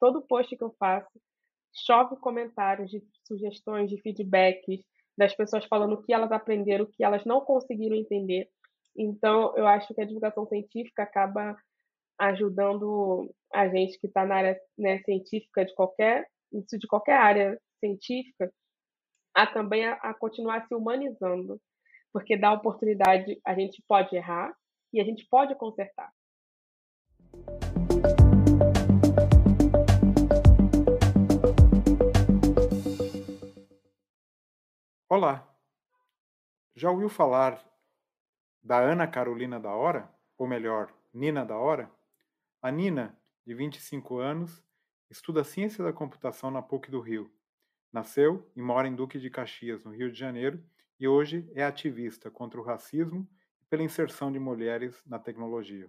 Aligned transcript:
todo 0.00 0.26
post 0.26 0.56
que 0.56 0.62
eu 0.62 0.74
faço 0.78 1.10
chove 1.74 2.16
comentários 2.16 2.90
de 2.90 3.02
sugestões, 3.24 3.90
de 3.90 4.00
feedbacks, 4.00 4.80
das 5.16 5.34
pessoas 5.34 5.64
falando 5.66 5.94
o 5.94 6.02
que 6.02 6.12
elas 6.12 6.32
aprenderam, 6.32 6.84
o 6.84 6.88
que 6.88 7.04
elas 7.04 7.24
não 7.24 7.40
conseguiram 7.40 7.96
entender. 7.96 8.48
Então, 8.96 9.54
eu 9.56 9.66
acho 9.66 9.92
que 9.94 10.00
a 10.00 10.06
divulgação 10.06 10.46
científica 10.46 11.02
acaba 11.02 11.56
ajudando 12.18 13.30
a 13.52 13.68
gente 13.68 13.98
que 13.98 14.06
está 14.06 14.24
na 14.24 14.36
área 14.36 14.60
né, 14.78 14.98
científica 15.00 15.64
de 15.64 15.74
qualquer 15.74 16.26
de 16.52 16.86
qualquer 16.86 17.16
área 17.18 17.60
científica 17.80 18.50
a 19.34 19.46
também 19.46 19.84
a, 19.84 19.94
a 19.94 20.14
continuar 20.14 20.66
se 20.66 20.74
humanizando, 20.74 21.60
porque 22.12 22.38
dá 22.38 22.52
oportunidade, 22.52 23.38
a 23.44 23.54
gente 23.54 23.82
pode 23.86 24.16
errar 24.16 24.54
e 24.92 25.00
a 25.00 25.04
gente 25.04 25.26
pode 25.28 25.54
consertar. 25.56 26.10
Olá! 35.08 35.48
Já 36.74 36.90
ouviu 36.90 37.08
falar 37.08 37.64
da 38.60 38.80
Ana 38.80 39.06
Carolina 39.06 39.60
da 39.60 39.70
Hora? 39.70 40.12
Ou 40.36 40.48
melhor, 40.48 40.92
Nina 41.14 41.46
da 41.46 41.56
Hora? 41.56 41.88
A 42.60 42.72
Nina, 42.72 43.16
de 43.46 43.54
25 43.54 44.18
anos, 44.18 44.64
estuda 45.08 45.44
Ciência 45.44 45.84
da 45.84 45.92
Computação 45.92 46.50
na 46.50 46.60
PUC 46.60 46.90
do 46.90 47.00
Rio. 47.00 47.32
Nasceu 47.92 48.50
e 48.56 48.60
mora 48.60 48.88
em 48.88 48.96
Duque 48.96 49.20
de 49.20 49.30
Caxias, 49.30 49.84
no 49.84 49.92
Rio 49.92 50.10
de 50.10 50.18
Janeiro, 50.18 50.60
e 50.98 51.06
hoje 51.06 51.48
é 51.54 51.62
ativista 51.62 52.28
contra 52.28 52.60
o 52.60 52.64
racismo 52.64 53.30
e 53.62 53.66
pela 53.66 53.84
inserção 53.84 54.32
de 54.32 54.40
mulheres 54.40 55.00
na 55.06 55.20
tecnologia. 55.20 55.88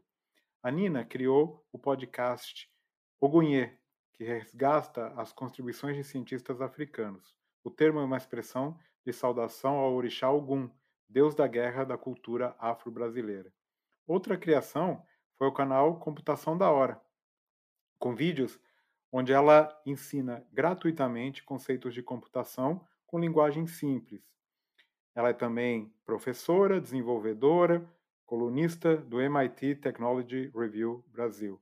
A 0.61 0.69
Nina 0.69 1.03
criou 1.03 1.65
o 1.71 1.79
podcast 1.79 2.71
Ogunhê, 3.19 3.79
que 4.13 4.23
resgata 4.23 5.07
as 5.19 5.33
contribuições 5.33 5.95
de 5.97 6.03
cientistas 6.03 6.61
africanos. 6.61 7.36
O 7.63 7.69
termo 7.69 7.99
é 7.99 8.03
uma 8.03 8.17
expressão 8.17 8.77
de 9.05 9.13
saudação 9.13 9.75
ao 9.75 9.93
orixá 9.93 10.31
Ogum, 10.31 10.69
deus 11.09 11.35
da 11.35 11.47
guerra 11.47 11.83
da 11.83 11.97
cultura 11.97 12.55
afro-brasileira. 12.59 13.53
Outra 14.05 14.37
criação 14.37 15.05
foi 15.37 15.47
o 15.47 15.53
canal 15.53 15.99
Computação 15.99 16.57
da 16.57 16.69
Hora, 16.69 17.01
com 17.99 18.15
vídeos 18.15 18.59
onde 19.11 19.31
ela 19.31 19.69
ensina 19.85 20.45
gratuitamente 20.51 21.43
conceitos 21.43 21.93
de 21.93 22.03
computação 22.03 22.85
com 23.05 23.19
linguagem 23.19 23.65
simples. 23.65 24.21
Ela 25.15 25.29
é 25.29 25.33
também 25.33 25.93
professora, 26.05 26.79
desenvolvedora, 26.79 27.87
colunista 28.25 28.97
do 28.97 29.21
MIT 29.21 29.75
Technology 29.75 30.51
Review 30.53 31.03
Brasil. 31.07 31.61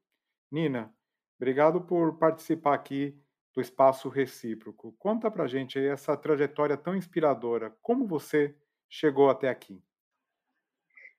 Nina, 0.51 0.93
obrigado 1.37 1.81
por 1.81 2.17
participar 2.17 2.73
aqui 2.73 3.17
do 3.55 3.61
Espaço 3.61 4.09
Recíproco. 4.09 4.93
Conta 4.99 5.31
pra 5.31 5.47
gente 5.47 5.79
aí 5.79 5.87
essa 5.87 6.17
trajetória 6.17 6.75
tão 6.75 6.95
inspiradora. 6.95 7.73
Como 7.81 8.05
você 8.05 8.53
chegou 8.89 9.29
até 9.29 9.47
aqui? 9.49 9.81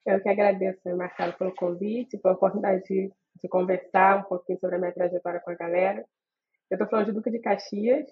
Eu 0.04 0.22
que 0.22 0.28
agradeço, 0.28 0.80
Marcelo, 0.96 1.32
pelo 1.32 1.54
convite, 1.54 2.18
pela 2.18 2.34
oportunidade 2.34 2.84
de, 2.84 3.10
de 3.42 3.48
conversar 3.48 4.18
um 4.18 4.22
pouquinho 4.24 4.58
sobre 4.60 4.76
a 4.76 4.78
minha 4.78 4.92
trajetória 4.92 5.40
com 5.40 5.50
a 5.50 5.54
galera. 5.54 6.04
Eu 6.70 6.76
estou 6.76 6.86
falando 6.88 7.06
de 7.06 7.12
Duque 7.12 7.30
de 7.30 7.40
Caxias, 7.40 8.06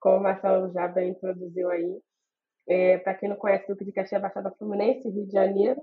como 0.00 0.16
o 0.16 0.22
Marcelo 0.22 0.72
já 0.72 0.88
bem 0.88 1.10
introduziu 1.10 1.70
aí. 1.70 2.00
É, 2.66 2.98
Para 2.98 3.14
quem 3.14 3.28
não 3.28 3.36
conhece, 3.36 3.68
Duque 3.68 3.84
de 3.84 3.92
Caxias 3.92 4.18
é 4.18 4.22
Baixada 4.22 4.50
Fluminense, 4.58 5.08
Rio 5.08 5.26
de 5.26 5.32
Janeiro. 5.32 5.80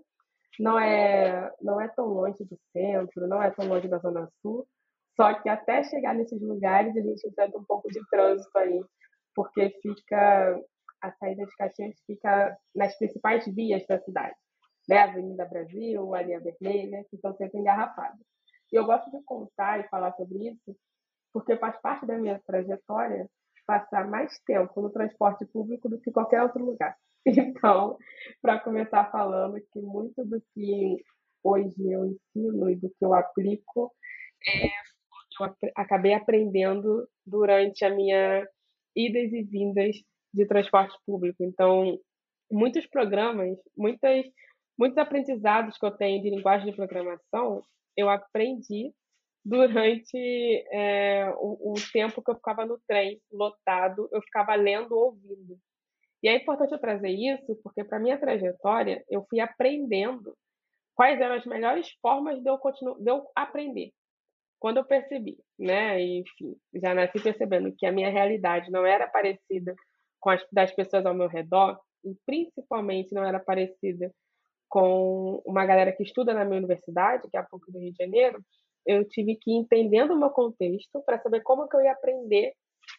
Não 0.59 0.79
é, 0.79 1.53
não 1.61 1.79
é 1.79 1.87
tão 1.89 2.07
longe 2.07 2.43
do 2.43 2.57
centro, 2.73 3.27
não 3.27 3.41
é 3.41 3.51
tão 3.51 3.67
longe 3.67 3.87
da 3.87 3.97
Zona 3.99 4.29
Sul, 4.41 4.67
só 5.15 5.33
que 5.41 5.49
até 5.49 5.83
chegar 5.83 6.13
nesses 6.13 6.41
lugares 6.41 6.95
a 6.95 7.01
gente 7.01 7.27
enfrenta 7.27 7.57
um 7.57 7.63
pouco 7.63 7.87
de 7.89 7.99
trânsito 8.09 8.57
aí, 8.57 8.81
porque 9.33 9.69
fica 9.81 10.59
a 11.01 11.11
saída 11.13 11.45
de 11.45 11.55
Caxias 11.55 11.95
fica 12.05 12.57
nas 12.75 12.97
principais 12.97 13.45
vias 13.53 13.85
da 13.87 13.99
cidade, 13.99 14.35
né? 14.89 14.99
Avenida 14.99 15.45
Brasil, 15.45 16.15
a 16.15 16.21
linha 16.21 16.39
vermelha, 16.39 17.05
que 17.09 17.15
estão 17.15 17.35
sempre 17.35 17.59
engarrafadas. 17.59 18.19
E 18.71 18.75
eu 18.75 18.85
gosto 18.85 19.09
de 19.11 19.23
contar 19.23 19.79
e 19.79 19.87
falar 19.89 20.13
sobre 20.13 20.49
isso, 20.49 20.75
porque 21.31 21.57
faz 21.57 21.79
parte 21.81 22.05
da 22.05 22.17
minha 22.17 22.41
trajetória 22.45 23.29
passar 23.65 24.07
mais 24.07 24.37
tempo 24.45 24.81
no 24.81 24.91
transporte 24.91 25.45
público 25.45 25.89
do 25.89 25.99
que 25.99 26.11
qualquer 26.11 26.41
outro 26.41 26.63
lugar. 26.63 26.95
Então, 27.27 27.97
para 28.39 28.59
começar 28.59 29.09
falando 29.09 29.59
que 29.73 29.81
muito 29.81 30.23
do 30.23 30.39
que 30.53 30.95
hoje 31.43 31.91
eu 31.91 32.05
ensino 32.05 32.69
e 32.69 32.75
do 32.75 32.87
que 32.87 33.03
eu 33.03 33.15
aplico 33.15 33.91
é 34.47 34.67
acabei 35.75 36.13
aprendendo 36.13 37.07
durante 37.25 37.83
a 37.83 37.89
minha 37.89 38.47
idas 38.95 39.31
e 39.33 39.43
vindas 39.43 39.95
de 40.33 40.45
transporte 40.45 40.95
público. 41.05 41.43
Então, 41.43 41.97
muitos 42.51 42.85
programas, 42.87 43.57
muitas, 43.77 44.25
muitos 44.77 44.97
aprendizados 44.97 45.77
que 45.77 45.85
eu 45.85 45.91
tenho 45.91 46.21
de 46.21 46.29
linguagem 46.29 46.69
de 46.69 46.75
programação, 46.75 47.63
eu 47.97 48.09
aprendi 48.09 48.93
durante 49.43 50.17
é, 50.71 51.29
o, 51.37 51.73
o, 51.73 51.75
tempo 51.93 52.21
que 52.21 52.31
eu 52.31 52.35
ficava 52.35 52.65
no 52.65 52.79
trem 52.87 53.21
lotado, 53.31 54.09
eu 54.11 54.21
ficava 54.21 54.55
lendo 54.55 54.93
ou 54.93 55.05
ouvindo. 55.05 55.57
E 56.23 56.27
é 56.27 56.35
importante 56.35 56.71
eu 56.71 56.79
trazer 56.79 57.09
isso, 57.09 57.55
porque 57.63 57.83
para 57.83 57.99
minha 57.99 58.17
trajetória, 58.17 59.03
eu 59.07 59.23
fui 59.29 59.39
aprendendo 59.39 60.35
quais 60.95 61.21
eram 61.21 61.35
as 61.35 61.45
melhores 61.45 61.87
formas 62.01 62.41
de 62.41 62.49
eu, 62.49 62.57
continuar, 62.57 62.97
de 62.97 63.09
eu 63.09 63.23
aprender. 63.35 63.91
Quando 64.65 64.77
eu 64.77 64.83
percebi, 64.83 65.37
né, 65.59 66.01
enfim, 66.01 66.55
já 66.73 66.91
nasci 66.95 67.21
percebendo 67.21 67.71
que 67.77 67.85
a 67.85 67.91
minha 67.91 68.09
realidade 68.09 68.71
não 68.71 68.83
era 68.83 69.07
parecida 69.07 69.75
com 70.19 70.31
as 70.31 70.43
das 70.51 70.73
pessoas 70.73 71.05
ao 71.05 71.13
meu 71.13 71.27
redor, 71.27 71.79
e 72.03 72.15
principalmente 72.25 73.13
não 73.13 73.23
era 73.23 73.39
parecida 73.39 74.11
com 74.67 75.39
uma 75.45 75.67
galera 75.67 75.91
que 75.91 76.01
estuda 76.01 76.33
na 76.33 76.43
minha 76.43 76.57
universidade, 76.57 77.29
que 77.29 77.37
é 77.37 77.41
a 77.41 77.43
PUC 77.43 77.71
do 77.71 77.77
Rio 77.77 77.91
de 77.91 78.03
Janeiro, 78.03 78.39
eu 78.87 79.07
tive 79.07 79.35
que 79.35 79.51
ir 79.51 79.57
entendendo 79.57 80.15
o 80.15 80.19
meu 80.19 80.31
contexto 80.31 80.99
para 81.05 81.21
saber 81.21 81.43
como 81.43 81.67
que 81.67 81.77
eu 81.77 81.81
ia 81.81 81.91
aprender 81.91 82.51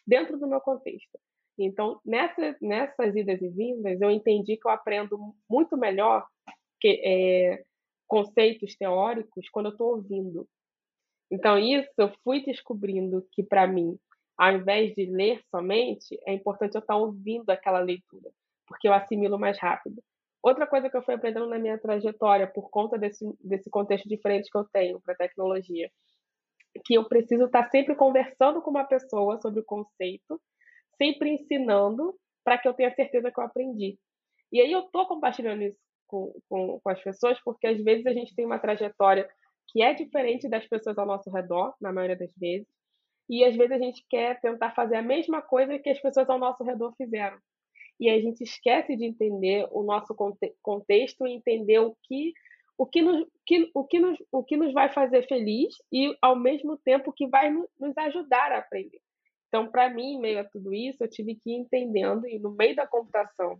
dentro 0.07 0.39
do 0.39 0.47
meu 0.47 0.61
contexto. 0.61 1.19
Então, 1.59 1.99
nessa, 2.05 2.55
nessas 2.61 3.13
idas 3.13 3.41
e 3.41 3.49
vindas, 3.49 3.99
eu 3.99 4.09
entendi 4.09 4.55
que 4.55 4.65
eu 4.65 4.71
aprendo 4.71 5.19
muito 5.49 5.75
melhor 5.75 6.25
que, 6.79 7.01
é, 7.03 7.61
conceitos 8.07 8.73
teóricos 8.77 9.49
quando 9.49 9.65
eu 9.65 9.71
estou 9.73 9.97
ouvindo. 9.97 10.47
Então, 11.31 11.57
isso 11.57 11.89
eu 11.97 12.11
fui 12.23 12.43
descobrindo 12.43 13.25
que, 13.31 13.43
para 13.43 13.67
mim, 13.67 13.97
ao 14.37 14.51
invés 14.53 14.93
de 14.93 15.05
ler 15.05 15.41
somente, 15.49 16.17
é 16.25 16.33
importante 16.33 16.75
eu 16.75 16.79
estar 16.79 16.95
ouvindo 16.95 17.49
aquela 17.49 17.79
leitura, 17.79 18.29
porque 18.67 18.87
eu 18.87 18.93
assimilo 18.93 19.39
mais 19.39 19.59
rápido. 19.59 20.01
Outra 20.41 20.67
coisa 20.67 20.89
que 20.89 20.95
eu 20.95 21.01
fui 21.01 21.15
aprendendo 21.15 21.47
na 21.47 21.57
minha 21.57 21.77
trajetória, 21.77 22.47
por 22.47 22.69
conta 22.69 22.97
desse, 22.97 23.25
desse 23.43 23.69
contexto 23.69 24.07
diferente 24.07 24.49
que 24.49 24.57
eu 24.57 24.65
tenho 24.71 25.01
para 25.01 25.15
tecnologia, 25.15 25.89
que 26.85 26.93
eu 26.93 27.07
preciso 27.07 27.45
estar 27.45 27.69
sempre 27.69 27.95
conversando 27.95 28.61
com 28.61 28.69
uma 28.69 28.85
pessoa 28.85 29.41
sobre 29.41 29.59
o 29.59 29.65
conceito, 29.65 30.39
sempre 30.97 31.31
ensinando, 31.31 32.15
para 32.43 32.57
que 32.57 32.67
eu 32.67 32.73
tenha 32.73 32.93
certeza 32.93 33.31
que 33.31 33.39
eu 33.39 33.43
aprendi. 33.43 33.97
E 34.51 34.61
aí 34.61 34.71
eu 34.71 34.81
estou 34.81 35.05
compartilhando 35.07 35.63
isso 35.63 35.77
com, 36.05 36.33
com, 36.47 36.79
com 36.79 36.89
as 36.89 37.01
pessoas, 37.03 37.37
porque 37.43 37.67
às 37.67 37.83
vezes 37.83 38.05
a 38.05 38.13
gente 38.13 38.33
tem 38.35 38.45
uma 38.45 38.59
trajetória 38.59 39.27
que 39.67 39.81
é 39.81 39.93
diferente 39.93 40.49
das 40.49 40.67
pessoas 40.67 40.97
ao 40.97 41.05
nosso 41.05 41.29
redor, 41.29 41.73
na 41.81 41.91
maioria 41.91 42.17
das 42.17 42.33
vezes, 42.35 42.67
e 43.29 43.43
às 43.43 43.55
vezes 43.55 43.71
a 43.71 43.79
gente 43.79 44.05
quer 44.09 44.39
tentar 44.39 44.71
fazer 44.73 44.95
a 44.95 45.01
mesma 45.01 45.41
coisa 45.41 45.77
que 45.77 45.89
as 45.89 46.01
pessoas 46.01 46.29
ao 46.29 46.39
nosso 46.39 46.63
redor 46.63 46.93
fizeram. 46.95 47.37
E 47.99 48.09
a 48.09 48.19
gente 48.21 48.41
esquece 48.43 48.95
de 48.95 49.05
entender 49.05 49.67
o 49.71 49.83
nosso 49.83 50.15
contexto 50.61 51.27
e 51.27 51.33
entender 51.33 51.79
o 51.79 51.95
que 52.03 52.33
o 52.77 52.85
que 52.85 53.01
nos, 53.01 53.25
que, 53.45 53.71
o 53.73 53.83
que 53.83 53.99
nos, 53.99 54.17
o 54.31 54.43
que 54.43 54.55
nos 54.55 54.71
vai 54.71 54.87
fazer 54.93 55.27
feliz 55.27 55.73
e, 55.91 56.15
ao 56.21 56.35
mesmo 56.35 56.77
tempo, 56.77 57.11
que 57.11 57.27
vai 57.27 57.49
nos 57.51 57.97
ajudar 57.97 58.51
a 58.51 58.59
aprender. 58.59 59.01
Então, 59.47 59.67
para 59.67 59.89
mim, 59.89 60.13
em 60.13 60.19
meio 60.19 60.39
a 60.39 60.43
tudo 60.43 60.71
isso, 60.73 61.03
eu 61.03 61.09
tive 61.09 61.35
que 61.35 61.49
ir 61.49 61.55
entendendo, 61.55 62.27
e 62.27 62.37
no 62.37 62.51
meio 62.51 62.75
da 62.75 62.85
computação 62.85 63.59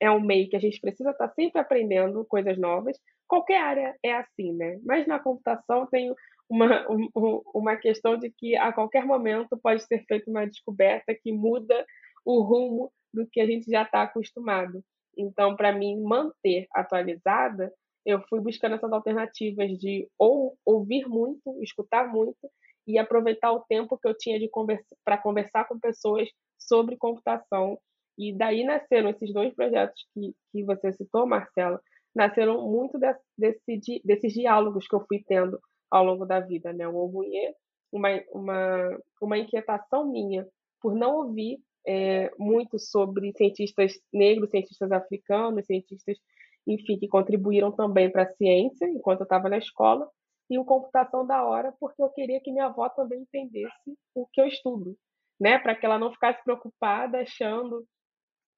é 0.00 0.10
um 0.10 0.20
meio 0.20 0.48
que 0.48 0.56
a 0.56 0.60
gente 0.60 0.80
precisa 0.80 1.10
estar 1.10 1.28
tá 1.28 1.34
sempre 1.34 1.60
aprendendo 1.60 2.24
coisas 2.26 2.58
novas. 2.58 2.98
Qualquer 3.26 3.60
área 3.60 3.96
é 4.02 4.14
assim, 4.14 4.52
né? 4.52 4.78
Mas 4.84 5.06
na 5.06 5.18
computação 5.18 5.86
tem 5.86 6.14
uma, 6.48 6.86
um, 6.90 7.42
uma 7.54 7.76
questão 7.76 8.18
de 8.18 8.30
que 8.30 8.56
a 8.56 8.72
qualquer 8.72 9.04
momento 9.04 9.58
pode 9.62 9.82
ser 9.84 10.04
feita 10.06 10.30
uma 10.30 10.46
descoberta 10.46 11.14
que 11.14 11.32
muda 11.32 11.84
o 12.24 12.42
rumo 12.42 12.92
do 13.12 13.26
que 13.30 13.40
a 13.40 13.46
gente 13.46 13.70
já 13.70 13.82
está 13.82 14.02
acostumado. 14.02 14.82
Então, 15.16 15.54
para 15.56 15.72
mim, 15.72 16.00
manter 16.02 16.66
atualizada, 16.72 17.72
eu 18.04 18.20
fui 18.28 18.40
buscando 18.40 18.74
essas 18.74 18.92
alternativas 18.92 19.70
de 19.78 20.08
ou 20.18 20.58
ouvir 20.64 21.06
muito, 21.08 21.62
escutar 21.62 22.08
muito 22.12 22.50
e 22.86 22.98
aproveitar 22.98 23.52
o 23.52 23.64
tempo 23.68 23.96
que 23.96 24.06
eu 24.06 24.16
tinha 24.16 24.38
de 24.38 24.48
conversa, 24.48 24.84
para 25.04 25.16
conversar 25.16 25.66
com 25.66 25.78
pessoas 25.78 26.28
sobre 26.58 26.96
computação 26.96 27.78
e 28.18 28.36
daí 28.36 28.64
nasceram 28.64 29.10
esses 29.10 29.32
dois 29.32 29.54
projetos 29.54 30.06
que, 30.14 30.34
que 30.52 30.64
você 30.64 30.92
citou, 30.92 31.26
Marcela, 31.26 31.80
nasceram 32.14 32.68
muito 32.68 32.98
desse, 32.98 33.20
desse, 33.36 34.02
desses 34.04 34.32
diálogos 34.32 34.86
que 34.86 34.94
eu 34.94 35.04
fui 35.06 35.22
tendo 35.26 35.58
ao 35.90 36.04
longo 36.04 36.24
da 36.24 36.40
vida, 36.40 36.72
né? 36.72 36.86
O 36.86 36.96
Ogunhê 36.96 37.54
uma, 37.92 38.08
uma, 38.32 38.98
uma 39.20 39.38
inquietação 39.38 40.10
minha 40.10 40.46
por 40.80 40.94
não 40.94 41.16
ouvir 41.16 41.58
é, 41.86 42.30
muito 42.38 42.78
sobre 42.78 43.32
cientistas 43.36 43.94
negros, 44.12 44.50
cientistas 44.50 44.90
africanos, 44.90 45.66
cientistas, 45.66 46.18
enfim, 46.66 46.98
que 46.98 47.08
contribuíram 47.08 47.70
também 47.70 48.10
para 48.10 48.22
a 48.24 48.34
ciência 48.34 48.88
enquanto 48.88 49.20
eu 49.20 49.24
estava 49.24 49.48
na 49.48 49.58
escola, 49.58 50.08
e 50.50 50.58
o 50.58 50.64
computação 50.64 51.26
da 51.26 51.44
hora, 51.44 51.72
porque 51.80 52.02
eu 52.02 52.10
queria 52.10 52.40
que 52.40 52.52
minha 52.52 52.66
avó 52.66 52.88
também 52.88 53.20
entendesse 53.20 53.96
o 54.14 54.26
que 54.26 54.40
eu 54.40 54.46
estudo, 54.46 54.96
né? 55.40 55.58
Para 55.58 55.74
que 55.74 55.86
ela 55.86 55.98
não 55.98 56.12
ficasse 56.12 56.42
preocupada 56.44 57.20
achando 57.20 57.84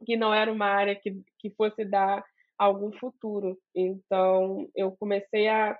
que 0.05 0.17
não 0.17 0.35
era 0.35 0.53
uma 0.53 0.67
área 0.67 0.95
que, 0.95 1.23
que 1.39 1.51
fosse 1.51 1.85
dar 1.85 2.25
algum 2.59 2.93
futuro. 2.93 3.59
Então, 3.75 4.69
eu 4.75 4.93
comecei 4.93 5.49
a. 5.49 5.79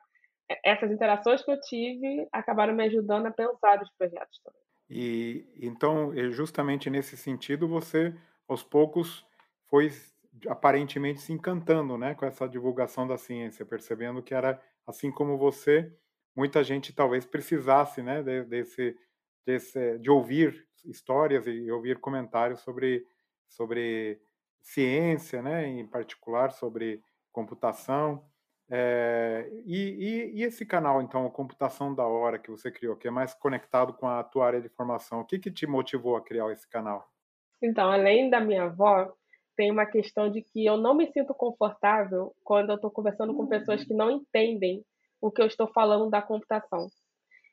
Essas 0.65 0.93
interações 0.93 1.45
que 1.45 1.51
eu 1.51 1.61
tive 1.61 2.29
acabaram 2.31 2.73
me 2.73 2.85
ajudando 2.85 3.27
a 3.27 3.33
pensar 3.33 3.83
os 3.83 3.91
projetos 3.99 4.41
também. 4.45 4.61
E 4.89 5.45
então, 5.61 6.13
justamente 6.31 6.89
nesse 6.89 7.17
sentido, 7.17 7.67
você 7.67 8.15
aos 8.47 8.63
poucos 8.63 9.27
foi 9.69 9.91
aparentemente 10.47 11.21
se 11.21 11.33
encantando, 11.33 11.99
né, 11.99 12.15
com 12.15 12.25
essa 12.27 12.49
divulgação 12.49 13.07
da 13.07 13.17
ciência, 13.17 13.65
percebendo 13.65 14.23
que 14.23 14.35
era 14.35 14.61
assim 14.87 15.11
como 15.11 15.37
você, 15.37 15.93
muita 16.35 16.63
gente 16.63 16.93
talvez 16.93 17.25
precisasse, 17.25 18.03
né, 18.03 18.23
desse, 18.45 18.97
desse 19.45 19.99
de 19.99 20.11
ouvir 20.11 20.67
histórias 20.85 21.47
e 21.47 21.71
ouvir 21.71 21.99
comentários 21.99 22.61
sobre 22.61 23.05
sobre 23.49 24.21
ciência, 24.61 25.43
né, 25.43 25.67
em 25.67 25.87
particular 25.87 26.51
sobre 26.53 27.03
computação. 27.33 28.25
É, 28.69 29.49
e, 29.65 29.77
e, 29.77 30.41
e, 30.41 30.43
esse 30.43 30.67
canal, 30.67 31.01
então, 31.01 31.25
a 31.25 31.31
Computação 31.31 31.95
da 31.95 32.05
Hora, 32.05 32.39
que 32.39 32.51
você 32.51 32.71
criou, 32.71 32.97
que 32.97 33.07
é 33.07 33.11
mais 33.11 33.33
conectado 33.33 33.95
com 33.95 34.09
a 34.09 34.25
tua 34.25 34.47
área 34.47 34.61
de 34.61 34.69
formação, 34.69 35.21
o 35.21 35.25
que, 35.25 35.39
que 35.39 35.53
te 35.53 35.67
motivou 35.67 36.17
a 36.17 36.21
criar 36.21 36.51
esse 36.51 36.69
canal? 36.69 37.09
Então, 37.63 37.91
além 37.91 38.29
da 38.29 38.41
minha 38.41 38.65
avó, 38.65 39.13
tem 39.57 39.71
uma 39.71 39.87
questão 39.87 40.31
de 40.31 40.43
que 40.43 40.67
eu 40.67 40.77
não 40.77 40.95
me 40.95 41.11
sinto 41.13 41.33
confortável 41.33 42.35
quando 42.45 42.71
eu 42.71 42.77
estou 42.77 42.91
conversando 42.91 43.35
com 43.35 43.47
pessoas 43.47 43.85
que 43.85 43.95
não 43.95 44.11
entendem 44.11 44.85
o 45.21 45.31
que 45.31 45.41
eu 45.41 45.47
estou 45.47 45.67
falando 45.73 46.11
da 46.11 46.21
computação. 46.21 46.89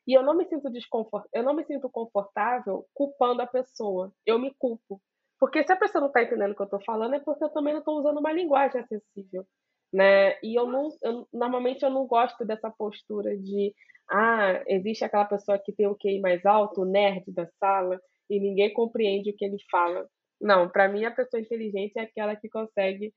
E 0.06 0.12
eu 0.12 0.22
não 0.22 0.36
me 0.36 0.44
sinto 0.46 0.70
desconfort... 0.70 1.26
eu 1.32 1.42
não 1.42 1.54
me 1.54 1.64
sinto 1.64 1.88
confortável 1.88 2.84
culpando 2.92 3.40
a 3.40 3.46
pessoa. 3.46 4.12
Eu 4.26 4.38
me 4.38 4.52
culpo. 4.58 5.00
Porque 5.44 5.62
se 5.62 5.70
a 5.70 5.76
pessoa 5.76 6.00
não 6.00 6.08
está 6.08 6.22
entendendo 6.22 6.52
o 6.52 6.54
que 6.54 6.62
eu 6.62 6.64
estou 6.64 6.82
falando, 6.86 7.16
é 7.16 7.20
porque 7.20 7.44
eu 7.44 7.50
também 7.50 7.74
não 7.74 7.80
estou 7.80 7.98
usando 7.98 8.16
uma 8.16 8.32
linguagem 8.32 8.80
acessível. 8.80 9.44
Né? 9.92 10.38
E 10.42 10.58
eu 10.58 10.66
não, 10.66 10.88
eu, 11.02 11.28
normalmente 11.30 11.82
eu 11.82 11.90
não 11.90 12.06
gosto 12.06 12.46
dessa 12.46 12.70
postura 12.70 13.36
de 13.36 13.74
ah, 14.10 14.62
existe 14.66 15.04
aquela 15.04 15.26
pessoa 15.26 15.58
que 15.58 15.70
tem 15.70 15.86
o 15.86 15.96
QI 15.96 16.18
mais 16.18 16.46
alto, 16.46 16.80
o 16.80 16.86
nerd 16.86 17.30
da 17.30 17.46
sala, 17.60 18.00
e 18.30 18.40
ninguém 18.40 18.72
compreende 18.72 19.32
o 19.32 19.36
que 19.36 19.44
ele 19.44 19.58
fala. 19.70 20.08
Não, 20.40 20.66
para 20.66 20.88
mim 20.88 21.04
a 21.04 21.10
pessoa 21.10 21.42
inteligente 21.42 21.92
é 21.98 22.04
aquela 22.04 22.34
que 22.34 22.48
consegue 22.48 23.12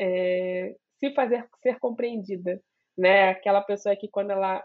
é, 0.00 0.74
se 0.98 1.14
fazer 1.14 1.46
ser 1.62 1.78
compreendida, 1.78 2.60
né? 2.96 3.28
Aquela 3.28 3.62
pessoa 3.62 3.94
que 3.94 4.08
quando 4.08 4.32
ela 4.32 4.64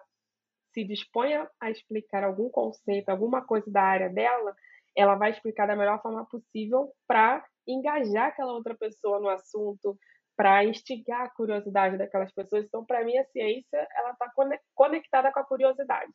se 0.74 0.84
dispõe 0.84 1.36
a 1.62 1.70
explicar 1.70 2.24
algum 2.24 2.50
conceito, 2.50 3.10
alguma 3.10 3.46
coisa 3.46 3.70
da 3.70 3.84
área 3.84 4.10
dela, 4.10 4.56
ela 4.96 5.16
vai 5.16 5.32
explicar 5.32 5.68
da 5.68 5.76
melhor 5.76 6.02
forma 6.02 6.26
possível 6.26 6.92
para 7.08 7.46
engajar 7.68 8.28
aquela 8.28 8.54
outra 8.54 8.76
pessoa 8.76 9.20
no 9.20 9.30
assunto, 9.30 9.98
para 10.36 10.66
instigar 10.66 11.22
a 11.22 11.30
curiosidade 11.30 11.98
daquelas 11.98 12.32
pessoas. 12.32 12.66
Então, 12.66 12.86
para 12.86 13.04
mim, 13.04 13.18
a 13.18 13.26
ciência 13.26 13.88
ela 13.96 14.12
está 14.12 14.32
conectada 14.76 15.32
com 15.32 15.40
a 15.40 15.46
curiosidade. 15.46 16.12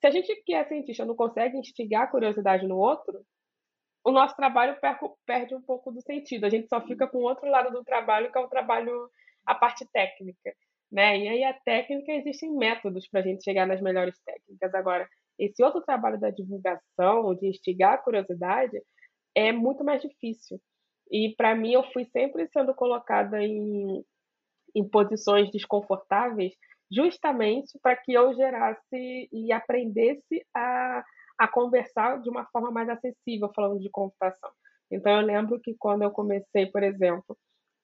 Se 0.00 0.06
a 0.06 0.10
gente 0.10 0.34
que 0.44 0.54
é 0.54 0.64
cientista 0.64 1.04
não 1.04 1.14
consegue 1.14 1.56
instigar 1.56 2.02
a 2.02 2.06
curiosidade 2.06 2.66
no 2.66 2.76
outro, 2.76 3.24
o 4.04 4.10
nosso 4.10 4.36
trabalho 4.36 4.76
perde 5.24 5.54
um 5.54 5.62
pouco 5.62 5.90
do 5.90 6.02
sentido. 6.02 6.44
A 6.44 6.50
gente 6.50 6.68
só 6.68 6.80
fica 6.80 7.06
com 7.06 7.18
o 7.18 7.22
outro 7.22 7.48
lado 7.48 7.70
do 7.70 7.82
trabalho, 7.82 8.30
que 8.30 8.36
é 8.36 8.40
o 8.40 8.48
trabalho, 8.48 9.08
a 9.46 9.54
parte 9.54 9.88
técnica. 9.90 10.54
Né? 10.92 11.18
E 11.20 11.28
aí 11.28 11.44
a 11.44 11.54
técnica, 11.54 12.12
existem 12.12 12.54
métodos 12.54 13.08
para 13.08 13.20
a 13.20 13.22
gente 13.22 13.42
chegar 13.42 13.66
nas 13.66 13.80
melhores 13.80 14.20
técnicas. 14.20 14.74
Agora, 14.74 15.08
esse 15.38 15.62
outro 15.62 15.80
trabalho 15.82 16.18
da 16.18 16.30
divulgação, 16.30 17.34
de 17.34 17.48
instigar 17.48 17.94
a 17.94 17.98
curiosidade, 17.98 18.80
é 19.34 19.52
muito 19.52 19.84
mais 19.84 20.00
difícil. 20.00 20.60
E 21.10 21.34
para 21.36 21.54
mim, 21.54 21.72
eu 21.72 21.82
fui 21.92 22.04
sempre 22.06 22.48
sendo 22.48 22.74
colocada 22.74 23.42
em, 23.42 24.04
em 24.74 24.88
posições 24.88 25.50
desconfortáveis, 25.50 26.54
justamente 26.90 27.78
para 27.82 27.96
que 27.96 28.12
eu 28.12 28.34
gerasse 28.34 29.28
e 29.32 29.52
aprendesse 29.52 30.46
a, 30.54 31.04
a 31.38 31.48
conversar 31.48 32.20
de 32.20 32.30
uma 32.30 32.46
forma 32.46 32.70
mais 32.70 32.88
acessível, 32.88 33.50
falando 33.54 33.80
de 33.80 33.90
computação. 33.90 34.50
Então, 34.90 35.20
eu 35.20 35.26
lembro 35.26 35.60
que 35.60 35.74
quando 35.78 36.02
eu 36.02 36.10
comecei, 36.10 36.66
por 36.66 36.82
exemplo, 36.82 37.36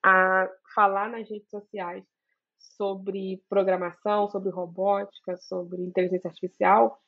a 0.05 0.49
falar 0.75 1.11
nas 1.11 1.29
redes 1.29 1.49
sociais 1.51 2.05
sobre 2.59 3.43
programação, 3.49 4.29
sobre 4.29 4.51
robótica, 4.51 5.37
sobre 5.37 5.83
inteligência 5.83 6.29
artificial, 6.29 6.99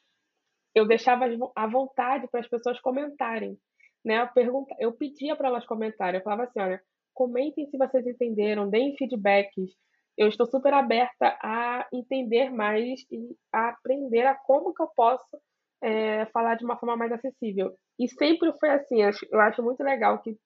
eu 0.74 0.86
deixava 0.86 1.26
à 1.54 1.66
vontade 1.66 2.28
para 2.28 2.40
as 2.40 2.48
pessoas 2.48 2.80
comentarem. 2.80 3.58
Né? 4.04 4.20
Eu, 4.20 4.28
pergunta, 4.28 4.74
eu 4.78 4.92
pedia 4.92 5.36
para 5.36 5.48
elas 5.48 5.66
comentarem, 5.66 6.18
eu 6.18 6.24
falava 6.24 6.44
assim, 6.44 6.60
olha, 6.60 6.80
comentem 7.14 7.66
se 7.66 7.76
vocês 7.76 8.06
entenderam, 8.06 8.68
deem 8.68 8.96
feedbacks. 8.96 9.70
Eu 10.16 10.28
estou 10.28 10.46
super 10.46 10.74
aberta 10.74 11.38
a 11.42 11.86
entender 11.92 12.50
mais 12.50 13.00
e 13.10 13.36
a 13.52 13.70
aprender 13.70 14.26
a 14.26 14.34
como 14.34 14.74
que 14.74 14.82
eu 14.82 14.88
posso 14.94 15.38
é, 15.82 16.26
falar 16.26 16.56
de 16.56 16.64
uma 16.64 16.76
forma 16.76 16.96
mais 16.96 17.12
acessível. 17.12 17.74
E 17.98 18.08
sempre 18.08 18.52
foi 18.58 18.70
assim, 18.70 19.02
eu 19.30 19.40
acho 19.40 19.62
muito 19.62 19.82
legal 19.82 20.20
que 20.20 20.36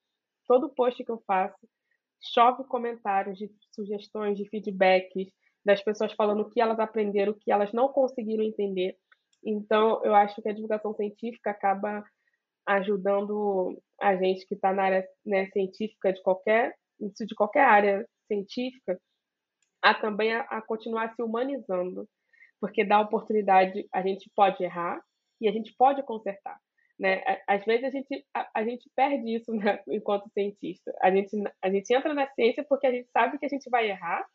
todo 0.47 0.73
post 0.73 1.03
que 1.03 1.11
eu 1.11 1.21
faço 1.27 1.57
chove 2.33 2.63
comentários 2.65 3.37
de 3.37 3.49
sugestões, 3.73 4.37
de 4.37 4.49
feedbacks, 4.49 5.31
das 5.63 5.83
pessoas 5.83 6.13
falando 6.13 6.41
o 6.41 6.49
que 6.49 6.61
elas 6.61 6.79
aprenderam, 6.79 7.33
o 7.33 7.35
que 7.35 7.51
elas 7.51 7.71
não 7.73 7.89
conseguiram 7.89 8.43
entender. 8.43 8.97
Então, 9.43 10.03
eu 10.03 10.13
acho 10.15 10.41
que 10.41 10.49
a 10.49 10.53
divulgação 10.53 10.93
científica 10.93 11.51
acaba 11.51 12.03
ajudando 12.67 13.81
a 14.01 14.15
gente 14.15 14.45
que 14.45 14.55
está 14.55 14.73
na 14.73 14.83
área 14.83 15.07
né, 15.25 15.47
científica 15.47 16.11
de 16.11 16.21
qualquer 16.21 16.75
de 16.99 17.35
qualquer 17.35 17.63
área 17.63 18.07
científica 18.27 18.99
a 19.81 19.93
também 19.93 20.33
a, 20.33 20.41
a, 20.41 20.61
continuar 20.61 21.13
se 21.13 21.21
humanizando, 21.21 22.07
porque 22.59 22.83
dá 22.83 22.99
oportunidade, 22.99 23.87
a 23.93 24.01
gente 24.01 24.29
pode 24.35 24.63
errar 24.63 24.99
e 25.39 25.47
a 25.47 25.51
gente 25.51 25.73
pode 25.77 26.03
consertar. 26.03 26.57
Né? 26.99 27.21
Às 27.47 27.63
vezes 27.63 27.85
a 27.85 27.89
gente, 27.91 28.25
a, 28.33 28.49
a 28.55 28.63
gente 28.63 28.89
perde 28.95 29.35
isso 29.35 29.53
né, 29.53 29.81
enquanto 29.87 30.29
cientista. 30.33 30.91
A 31.01 31.11
gente, 31.11 31.29
a 31.61 31.69
gente 31.69 31.93
entra 31.93 32.13
na 32.13 32.27
ciência 32.33 32.65
porque 32.67 32.87
a 32.87 32.91
gente 32.91 33.09
sabe 33.11 33.37
que 33.37 33.45
a 33.45 33.49
gente 33.49 33.69
vai 33.69 33.89
errar, 33.89 34.25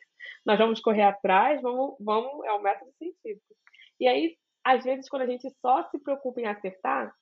nós 0.47 0.59
vamos 0.59 0.81
correr 0.81 1.03
atrás, 1.03 1.61
vamos, 1.61 1.97
vamos 2.01 2.45
é 2.47 2.53
o 2.53 2.63
método 2.63 2.93
científico. 2.97 3.55
E 3.99 4.07
aí, 4.07 4.37
às 4.65 4.85
vezes, 4.85 5.09
quando 5.09 5.23
a 5.23 5.27
gente 5.27 5.49
só 5.61 5.85
se 5.91 5.99
preocupa 5.99 6.41
em 6.41 6.47
acertar, 6.47 7.13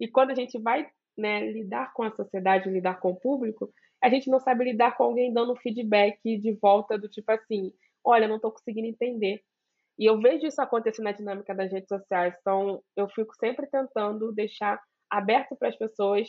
e 0.00 0.08
quando 0.08 0.30
a 0.30 0.34
gente 0.34 0.58
vai 0.58 0.88
né, 1.16 1.50
lidar 1.52 1.92
com 1.92 2.02
a 2.02 2.10
sociedade, 2.10 2.70
lidar 2.70 2.98
com 3.00 3.10
o 3.10 3.20
público, 3.20 3.72
a 4.02 4.08
gente 4.08 4.28
não 4.28 4.40
sabe 4.40 4.64
lidar 4.64 4.96
com 4.96 5.04
alguém 5.04 5.32
dando 5.32 5.54
feedback 5.56 6.18
de 6.24 6.52
volta 6.60 6.98
do 6.98 7.08
tipo 7.08 7.30
assim, 7.30 7.72
olha, 8.04 8.26
não 8.26 8.36
estou 8.36 8.50
conseguindo 8.50 8.88
entender. 8.88 9.40
E 9.98 10.06
eu 10.06 10.20
vejo 10.20 10.46
isso 10.46 10.60
acontecer 10.60 11.02
na 11.02 11.12
dinâmica 11.12 11.54
das 11.54 11.70
redes 11.70 11.88
sociais, 11.88 12.34
então 12.40 12.82
eu 12.96 13.08
fico 13.10 13.34
sempre 13.36 13.66
tentando 13.68 14.32
deixar 14.32 14.80
aberto 15.08 15.54
para 15.54 15.68
as 15.68 15.76
pessoas 15.76 16.28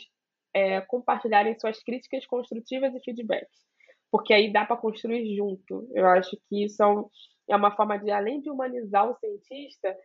é, 0.54 0.80
compartilharem 0.82 1.58
suas 1.58 1.82
críticas 1.82 2.24
construtivas 2.26 2.94
e 2.94 3.00
feedbacks, 3.00 3.58
porque 4.12 4.32
aí 4.32 4.52
dá 4.52 4.64
para 4.64 4.76
construir 4.76 5.34
junto. 5.34 5.88
Eu 5.92 6.06
acho 6.06 6.36
que 6.48 6.64
isso 6.64 6.82
é, 6.82 7.52
é 7.54 7.56
uma 7.56 7.74
forma 7.74 7.98
de, 7.98 8.10
além 8.10 8.40
de 8.40 8.50
humanizar 8.50 9.10
o 9.10 9.16
cientista, 9.16 9.96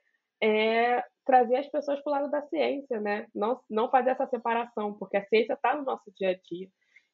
é 0.42 1.04
trazer 1.26 1.58
as 1.58 1.68
pessoas 1.68 2.02
para 2.02 2.10
o 2.10 2.14
lado 2.14 2.32
da 2.32 2.42
ciência, 2.44 3.00
né? 3.00 3.28
Não, 3.36 3.60
não 3.70 3.90
fazer 3.90 4.12
essa 4.12 4.28
separação, 4.28 4.94
porque 4.94 5.18
a 5.18 5.26
ciência 5.26 5.54
está 5.54 5.76
no 5.76 5.84
nosso 5.84 6.12
dia 6.16 6.32
a 6.32 6.34
dia. 6.34 6.68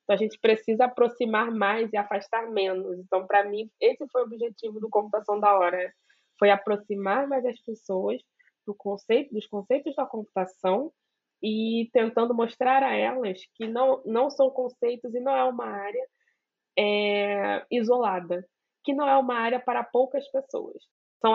Então 0.03 0.15
a 0.15 0.17
gente 0.17 0.39
precisa 0.39 0.85
aproximar 0.85 1.51
mais 1.51 1.91
e 1.91 1.97
afastar 1.97 2.49
menos. 2.51 2.99
Então, 2.99 3.25
para 3.25 3.43
mim, 3.43 3.69
esse 3.81 4.07
foi 4.07 4.21
o 4.21 4.25
objetivo 4.25 4.79
do 4.79 4.89
Computação 4.89 5.39
da 5.39 5.57
Hora 5.57 5.91
foi 6.37 6.49
aproximar 6.49 7.27
mais 7.27 7.45
as 7.45 7.59
pessoas 7.61 8.21
do 8.65 8.73
conceito, 8.73 9.33
dos 9.33 9.47
conceitos 9.47 9.95
da 9.95 10.05
computação 10.05 10.91
e 11.41 11.89
tentando 11.93 12.33
mostrar 12.33 12.83
a 12.83 12.93
elas 12.93 13.39
que 13.55 13.67
não, 13.67 14.01
não 14.05 14.29
são 14.29 14.49
conceitos 14.49 15.13
e 15.13 15.19
não 15.19 15.35
é 15.35 15.43
uma 15.43 15.65
área 15.65 16.07
é, 16.77 17.65
isolada, 17.71 18.45
que 18.83 18.93
não 18.93 19.07
é 19.07 19.17
uma 19.17 19.35
área 19.35 19.59
para 19.59 19.83
poucas 19.83 20.27
pessoas. 20.29 20.83
São 21.21 21.33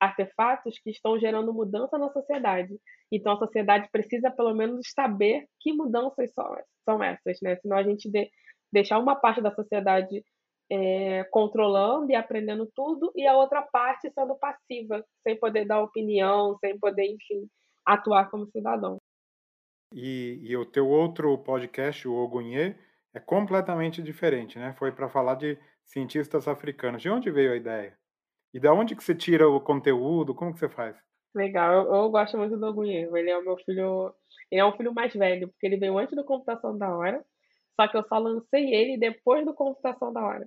artefatos 0.00 0.78
que 0.82 0.90
estão 0.90 1.18
gerando 1.18 1.52
mudança 1.52 1.98
na 1.98 2.10
sociedade. 2.10 2.74
Então, 3.10 3.32
a 3.32 3.38
sociedade 3.38 3.88
precisa, 3.90 4.30
pelo 4.30 4.54
menos, 4.54 4.90
saber 4.94 5.46
que 5.60 5.72
mudanças 5.72 6.32
são, 6.32 7.02
essas, 7.02 7.38
né? 7.42 7.56
Senão 7.56 7.76
a 7.76 7.82
gente 7.82 8.10
de, 8.10 8.30
deixar 8.72 8.98
uma 8.98 9.16
parte 9.16 9.40
da 9.40 9.54
sociedade 9.54 10.24
é, 10.70 11.24
controlando 11.24 12.10
e 12.10 12.14
aprendendo 12.14 12.70
tudo, 12.74 13.12
e 13.14 13.26
a 13.26 13.36
outra 13.36 13.62
parte 13.62 14.10
sendo 14.10 14.34
passiva, 14.36 15.04
sem 15.22 15.38
poder 15.38 15.66
dar 15.66 15.82
opinião, 15.82 16.56
sem 16.58 16.78
poder, 16.78 17.04
enfim, 17.04 17.46
atuar 17.84 18.30
como 18.30 18.46
cidadão. 18.46 18.96
E, 19.94 20.40
e 20.42 20.56
o 20.56 20.64
teu 20.64 20.88
outro 20.88 21.36
podcast, 21.38 22.08
o 22.08 22.14
Ogunhê, 22.14 22.74
é 23.12 23.20
completamente 23.20 24.02
diferente, 24.02 24.58
né? 24.58 24.72
Foi 24.78 24.90
para 24.90 25.08
falar 25.08 25.34
de 25.34 25.58
cientistas 25.84 26.48
africanos. 26.48 27.02
De 27.02 27.10
onde 27.10 27.30
veio 27.30 27.52
a 27.52 27.56
ideia? 27.56 27.98
E 28.52 28.60
da 28.60 28.72
onde 28.72 28.94
que 28.94 29.02
você 29.02 29.14
tira 29.14 29.48
o 29.48 29.60
conteúdo? 29.60 30.34
Como 30.34 30.52
que 30.52 30.58
você 30.58 30.68
faz? 30.68 30.96
Legal, 31.34 31.72
eu, 31.72 31.94
eu 31.94 32.10
gosto 32.10 32.36
muito 32.36 32.56
do 32.56 32.66
Ogunhê. 32.66 33.08
Ele 33.14 33.30
é 33.30 33.38
o 33.38 33.44
meu 33.44 33.56
filho, 33.58 34.14
ele 34.50 34.60
é 34.60 34.64
um 34.64 34.76
filho 34.76 34.92
mais 34.92 35.12
velho, 35.14 35.48
porque 35.48 35.66
ele 35.66 35.78
veio 35.78 35.98
antes 35.98 36.14
do 36.14 36.24
Computação 36.24 36.76
da 36.76 36.94
Hora, 36.94 37.24
só 37.74 37.88
que 37.88 37.96
eu 37.96 38.04
só 38.04 38.18
lancei 38.18 38.74
ele 38.74 38.98
depois 38.98 39.44
do 39.44 39.54
Computação 39.54 40.12
da 40.12 40.22
Hora. 40.22 40.46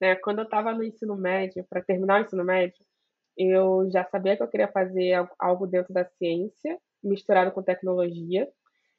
Né? 0.00 0.16
Quando 0.16 0.38
eu 0.38 0.44
estava 0.44 0.72
no 0.72 0.82
ensino 0.82 1.16
médio, 1.16 1.66
para 1.68 1.82
terminar 1.82 2.20
o 2.20 2.24
ensino 2.24 2.44
médio, 2.44 2.78
eu 3.36 3.88
já 3.92 4.04
sabia 4.04 4.36
que 4.36 4.42
eu 4.42 4.48
queria 4.48 4.68
fazer 4.68 5.28
algo 5.38 5.66
dentro 5.66 5.92
da 5.92 6.04
ciência, 6.04 6.78
misturado 7.04 7.52
com 7.52 7.62
tecnologia. 7.62 8.48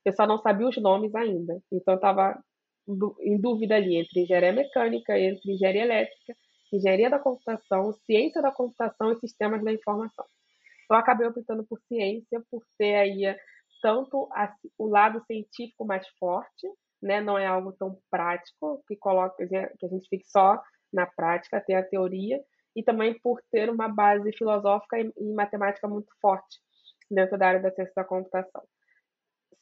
Eu 0.06 0.14
só 0.14 0.28
não 0.28 0.38
sabia 0.38 0.68
os 0.68 0.78
nomes 0.78 1.14
ainda. 1.16 1.60
Então, 1.72 1.96
eu 1.96 1.98
estava 1.98 2.40
em 3.22 3.40
dúvida 3.40 3.76
ali 3.76 3.98
entre 3.98 4.22
engenharia 4.22 4.54
mecânica, 4.54 5.20
entre 5.20 5.52
engenharia 5.52 5.84
elétrica, 5.84 6.36
engenharia 6.76 7.10
da 7.10 7.20
computação, 7.20 7.94
ciência 8.06 8.42
da 8.42 8.52
computação 8.52 9.12
e 9.12 9.20
sistemas 9.20 9.64
da 9.64 9.72
informação. 9.72 10.26
Eu 10.90 10.96
acabei 10.96 11.28
optando 11.28 11.64
por 11.66 11.80
ciência, 11.82 12.44
por 12.50 12.64
ter 12.78 12.96
aí 12.96 13.36
tanto 13.82 14.28
a, 14.32 14.54
o 14.78 14.88
lado 14.88 15.24
científico 15.26 15.86
mais 15.86 16.08
forte, 16.20 16.68
né? 17.02 17.22
não 17.22 17.38
é 17.38 17.46
algo 17.46 17.72
tão 17.74 17.98
prático, 18.10 18.84
que, 18.88 18.96
coloca, 18.96 19.48
que 19.48 19.86
a 19.86 19.90
gente 19.90 20.08
fique 20.10 20.28
só 20.28 20.62
na 20.92 21.06
prática, 21.06 21.62
ter 21.62 21.76
a 21.76 21.84
teoria, 21.84 22.42
e 22.76 22.84
também 22.84 23.18
por 23.20 23.42
ter 23.52 23.70
uma 23.70 23.88
base 23.88 24.32
filosófica 24.34 25.00
e, 25.00 25.12
e 25.18 25.34
matemática 25.34 25.88
muito 25.88 26.12
forte 26.22 26.60
dentro 27.10 27.38
da 27.38 27.48
área 27.48 27.62
da 27.62 27.72
ciência 27.72 27.94
da 27.96 28.04
computação. 28.04 28.64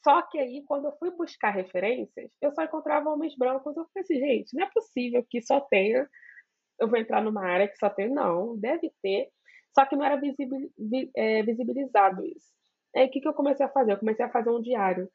Só 0.04 0.22
que 0.22 0.38
aí, 0.38 0.64
quando 0.66 0.86
eu 0.86 0.94
fui 0.98 1.12
buscar 1.12 1.52
referências, 1.52 2.32
eu 2.42 2.52
só 2.54 2.64
encontrava 2.64 3.10
homens 3.10 3.36
brancos. 3.36 3.76
Eu 3.76 3.86
falei 3.86 4.04
assim, 4.04 4.20
gente, 4.20 4.56
não 4.56 4.64
é 4.64 4.70
possível 4.74 5.26
que 5.30 5.42
só 5.42 5.60
tenha. 5.60 6.08
Eu 6.80 6.88
vou 6.88 6.98
entrar 7.00 7.22
numa 7.22 7.46
área 7.46 7.68
que 7.68 7.78
só 7.78 7.90
tem. 7.90 8.10
Não, 8.10 8.58
deve 8.58 8.92
ter. 9.02 9.30
Só 9.74 9.86
que 9.86 9.96
não 9.96 10.06
era 10.06 10.20
é, 11.16 11.44
visibilizado 11.44 12.26
isso. 12.26 12.48
Aí 12.96 13.08
o 13.08 13.12
que, 13.12 13.22
que 13.22 13.28
eu 13.28 13.34
comecei 13.34 13.66
a 13.66 13.70
fazer? 13.70 13.94
Eu 13.94 14.00
comecei 14.00 14.26
a 14.26 14.32
fazer 14.32 14.50
um 14.50 14.62
diário. 14.62 15.10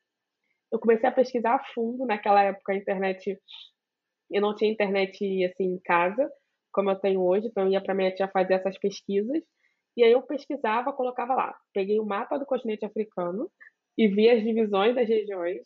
Eu 0.71 0.78
comecei 0.78 1.09
a 1.09 1.12
pesquisar 1.12 1.54
a 1.54 1.64
fundo. 1.75 2.07
Naquela 2.07 2.42
época, 2.42 2.73
a 2.73 2.76
internet. 2.76 3.38
Eu 4.31 4.40
não 4.40 4.54
tinha 4.54 4.71
internet 4.71 5.45
assim 5.45 5.75
em 5.75 5.78
casa, 5.81 6.31
como 6.73 6.90
eu 6.90 6.97
tenho 6.97 7.21
hoje, 7.21 7.49
então 7.49 7.64
eu 7.64 7.73
ia 7.73 7.83
para 7.83 7.95
minha 7.95 8.14
tia 8.14 8.28
fazer 8.28 8.54
essas 8.54 8.78
pesquisas. 8.78 9.42
E 9.95 10.02
aí 10.02 10.12
eu 10.12 10.23
pesquisava, 10.23 10.92
colocava 10.92 11.35
lá. 11.35 11.54
Peguei 11.75 12.00
o 12.00 12.07
mapa 12.07 12.38
do 12.38 12.47
continente 12.47 12.85
africano, 12.85 13.50
e 13.97 14.09
vi 14.09 14.28
as 14.31 14.42
divisões 14.42 14.95
das 14.95 15.09
regiões 15.09 15.62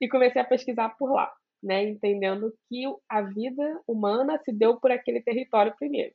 e 0.00 0.08
comecei 0.08 0.40
a 0.40 0.44
pesquisar 0.44 0.90
por 0.98 1.12
lá, 1.12 1.30
né, 1.62 1.84
entendendo 1.84 2.52
que 2.68 2.84
a 3.08 3.22
vida 3.22 3.80
humana 3.86 4.38
se 4.44 4.52
deu 4.52 4.78
por 4.80 4.90
aquele 4.90 5.22
território 5.22 5.74
primeiro. 5.76 6.14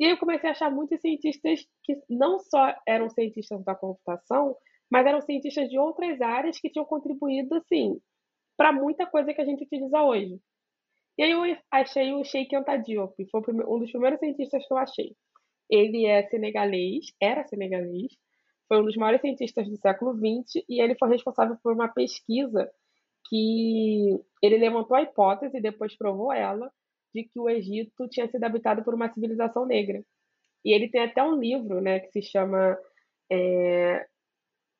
E 0.00 0.04
aí 0.04 0.10
eu 0.10 0.18
comecei 0.18 0.48
a 0.48 0.52
achar 0.52 0.70
muitos 0.70 1.00
cientistas 1.00 1.66
que 1.82 1.96
não 2.08 2.38
só 2.38 2.74
eram 2.86 3.08
cientistas 3.10 3.64
da 3.64 3.74
computação, 3.74 4.56
mas 4.90 5.06
eram 5.06 5.20
cientistas 5.20 5.68
de 5.68 5.78
outras 5.78 6.20
áreas 6.20 6.58
que 6.58 6.70
tinham 6.70 6.84
contribuído 6.84 7.54
assim 7.54 8.00
para 8.56 8.72
muita 8.72 9.06
coisa 9.06 9.32
que 9.32 9.40
a 9.40 9.44
gente 9.44 9.64
utiliza 9.64 10.02
hoje. 10.02 10.40
E 11.16 11.22
aí 11.22 11.30
eu 11.30 11.42
achei 11.70 12.12
o 12.12 12.24
Sheikh 12.24 12.54
Anta 12.56 12.76
Diop, 12.76 13.14
foi 13.30 13.40
um 13.68 13.78
dos 13.78 13.90
primeiros 13.90 14.18
cientistas 14.18 14.66
que 14.66 14.72
eu 14.72 14.78
achei. 14.78 15.16
Ele 15.70 16.06
é 16.06 16.22
senegalês, 16.28 17.06
era 17.20 17.46
senegalês, 17.46 18.12
foi 18.66 18.80
um 18.80 18.84
dos 18.84 18.96
maiores 18.96 19.20
cientistas 19.20 19.68
do 19.68 19.76
século 19.76 20.14
XX 20.14 20.64
e 20.68 20.80
ele 20.80 20.96
foi 20.96 21.08
responsável 21.08 21.56
por 21.62 21.72
uma 21.72 21.88
pesquisa 21.88 22.70
que 23.28 24.20
ele 24.42 24.58
levantou 24.58 24.96
a 24.96 25.02
hipótese 25.02 25.56
e 25.58 25.62
depois 25.62 25.96
provou 25.96 26.32
ela 26.32 26.70
de 27.14 27.24
que 27.24 27.38
o 27.38 27.48
Egito 27.48 28.08
tinha 28.08 28.28
sido 28.28 28.44
habitado 28.44 28.82
por 28.82 28.94
uma 28.94 29.12
civilização 29.12 29.64
negra. 29.64 30.02
E 30.64 30.72
ele 30.72 30.88
tem 30.88 31.02
até 31.02 31.22
um 31.22 31.38
livro, 31.38 31.80
né, 31.80 32.00
que 32.00 32.10
se 32.10 32.22
chama 32.22 32.76
é, 33.30 34.06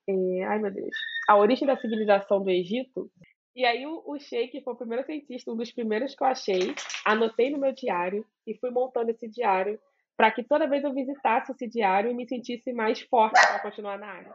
é, 0.09 0.45
ai 0.45 0.59
meu 0.59 0.71
Deus, 0.71 0.95
A 1.29 1.37
Origem 1.37 1.67
da 1.67 1.77
Civilização 1.77 2.43
do 2.43 2.51
Egito. 2.51 3.11
E 3.57 3.65
aí 3.65 3.87
o, 3.87 4.03
o 4.05 4.19
Sheik 4.19 4.61
foi 4.63 4.75
o 4.75 4.77
primeiro 4.77 5.05
cientista, 5.05 5.53
um 5.53 5.57
dos 5.57 5.71
primeiros 5.71 6.15
que 6.15 6.23
eu 6.23 6.27
achei, 6.27 6.75
anotei 7.05 7.51
no 7.51 7.59
meu 7.59 7.73
diário 7.73 8.27
e 8.47 8.55
fui 8.59 8.71
montando 8.71 9.11
esse 9.11 9.29
diário 9.29 9.79
para 10.17 10.31
que 10.31 10.43
toda 10.45 10.69
vez 10.69 10.83
eu 10.85 10.93
visitasse 10.93 11.53
esse 11.53 11.69
diário 11.69 12.11
e 12.11 12.15
me 12.15 12.27
sentisse 12.27 12.73
mais 12.73 13.01
forte 13.01 13.41
para 13.41 13.61
continuar 13.61 13.99
na 13.99 14.07
área. 14.07 14.35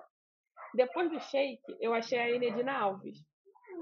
Depois 0.73 1.09
do 1.09 1.19
Shake, 1.19 1.77
eu 1.79 1.93
achei 1.93 2.19
a 2.19 2.29
Enedina 2.29 2.73
Alves. 2.73 3.17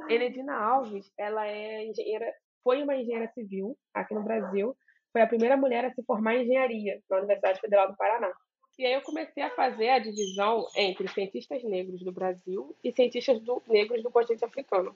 Enedina 0.10 0.56
Alves, 0.56 1.12
ela 1.18 1.48
é 1.48 1.86
engenheira, 1.86 2.34
foi 2.64 2.84
uma 2.84 2.96
engenheira 2.96 3.28
civil 3.34 3.78
aqui 3.94 4.14
no 4.14 4.24
Brasil, 4.24 4.76
foi 5.12 5.22
a 5.22 5.28
primeira 5.28 5.58
mulher 5.58 5.86
a 5.86 5.94
se 5.94 6.04
formar 6.04 6.36
em 6.36 6.44
engenharia 6.44 7.02
na 7.10 7.18
Universidade 7.18 7.60
Federal 7.60 7.90
do 7.90 7.98
Paraná. 7.98 8.32
E 8.78 8.86
aí 8.86 8.94
eu 8.94 9.02
comecei 9.02 9.42
a 9.42 9.50
fazer 9.56 9.90
a 9.90 10.00
divisão 10.00 10.68
entre 10.76 11.08
cientistas 11.08 11.64
negros 11.64 12.04
do 12.04 12.12
Brasil 12.12 12.76
e 12.84 12.92
cientistas 12.92 13.42
do, 13.42 13.62
negros 13.68 14.04
do 14.04 14.12
continente 14.12 14.46
africano. 14.46 14.96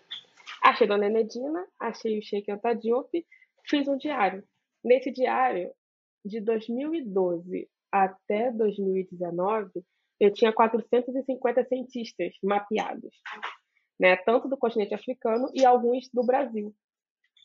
Achei 0.61 0.85
Dona 0.85 1.07
Enedina, 1.07 1.65
achei 1.79 2.19
o 2.19 2.21
Sheikh 2.21 2.51
Anta 2.51 2.73
Diop, 2.73 3.25
fiz 3.67 3.87
um 3.87 3.97
diário. 3.97 4.43
Nesse 4.83 5.09
diário, 5.11 5.71
de 6.23 6.39
2012 6.39 7.67
até 7.91 8.51
2019, 8.51 9.83
eu 10.19 10.31
tinha 10.31 10.53
450 10.53 11.65
cientistas 11.65 12.35
mapeados, 12.43 13.15
né? 14.01 14.17
tanto 14.17 14.49
do 14.49 14.57
continente 14.57 14.95
africano 14.95 15.47
e 15.53 15.63
alguns 15.63 16.09
do 16.11 16.23
Brasil. 16.23 16.73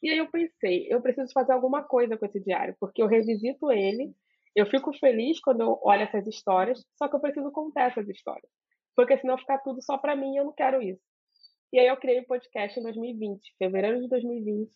E 0.03 0.09
aí 0.09 0.17
eu 0.17 0.31
pensei, 0.31 0.87
eu 0.91 1.03
preciso 1.03 1.31
fazer 1.33 1.53
alguma 1.53 1.83
coisa 1.83 2.17
com 2.17 2.25
esse 2.25 2.41
diário, 2.41 2.75
porque 2.81 3.03
eu 3.03 3.07
revisito 3.07 3.71
ele, 3.71 4.15
eu 4.55 4.65
fico 4.67 4.91
feliz 4.99 5.39
quando 5.39 5.61
eu 5.61 5.79
olho 5.83 6.03
essas 6.03 6.27
histórias, 6.27 6.83
só 6.97 7.09
que 7.09 7.15
eu 7.15 7.21
preciso 7.21 7.51
contar 7.51 7.91
essas 7.91 8.09
histórias, 8.09 8.51
porque 8.97 9.19
senão 9.19 9.37
ficar 9.37 9.59
tudo 9.59 9.83
só 9.83 9.99
para 9.99 10.17
mim 10.17 10.35
eu 10.37 10.45
não 10.45 10.53
quero 10.53 10.83
isso. 10.83 11.03
E 11.73 11.79
aí 11.79 11.89
eu 11.89 11.97
criei 11.99 12.21
o 12.21 12.23
um 12.23 12.27
podcast 12.27 12.81
em 12.81 12.83
2020, 12.83 13.55
fevereiro 13.59 14.01
de 14.01 14.09
2020, 14.09 14.71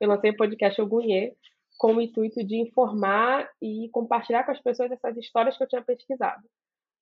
eu 0.00 0.08
lancei 0.08 0.30
o 0.30 0.36
podcast 0.36 0.80
Ogunhê, 0.80 1.34
com 1.78 1.94
o 1.94 2.00
intuito 2.00 2.42
de 2.42 2.56
informar 2.56 3.48
e 3.60 3.90
compartilhar 3.90 4.44
com 4.44 4.52
as 4.52 4.60
pessoas 4.62 4.90
essas 4.90 5.16
histórias 5.18 5.56
que 5.58 5.62
eu 5.62 5.68
tinha 5.68 5.82
pesquisado. 5.82 6.42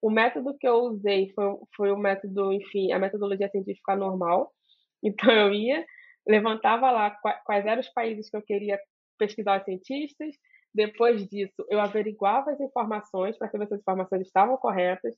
O 0.01 0.11
método 0.11 0.57
que 0.59 0.67
eu 0.67 0.77
usei 0.77 1.33
foi, 1.35 1.57
foi 1.77 1.91
o 1.91 1.99
método, 1.99 2.53
enfim, 2.53 2.93
a 2.93 2.99
metodologia 2.99 3.49
científica 3.49 3.97
normal. 3.97 4.53
Então 5.03 5.31
eu 5.31 5.53
ia, 5.53 5.85
levantava 6.27 6.91
lá 6.91 7.11
quais 7.45 7.67
eram 7.67 7.81
os 7.81 7.89
países 7.91 8.31
que 8.31 8.37
eu 8.37 8.43
queria 8.43 8.79
pesquisar 9.19 9.59
os 9.59 9.65
cientistas. 9.65 10.35
Depois 10.75 11.27
disso, 11.29 11.65
eu 11.71 11.81
averiguava 11.81 12.51
as 12.51 12.61
informações 12.61 13.37
para 13.39 13.49
saber 13.51 13.67
se 13.67 13.75
as 13.75 13.81
informações 13.81 14.23
estavam 14.23 14.57
corretas. 14.57 15.15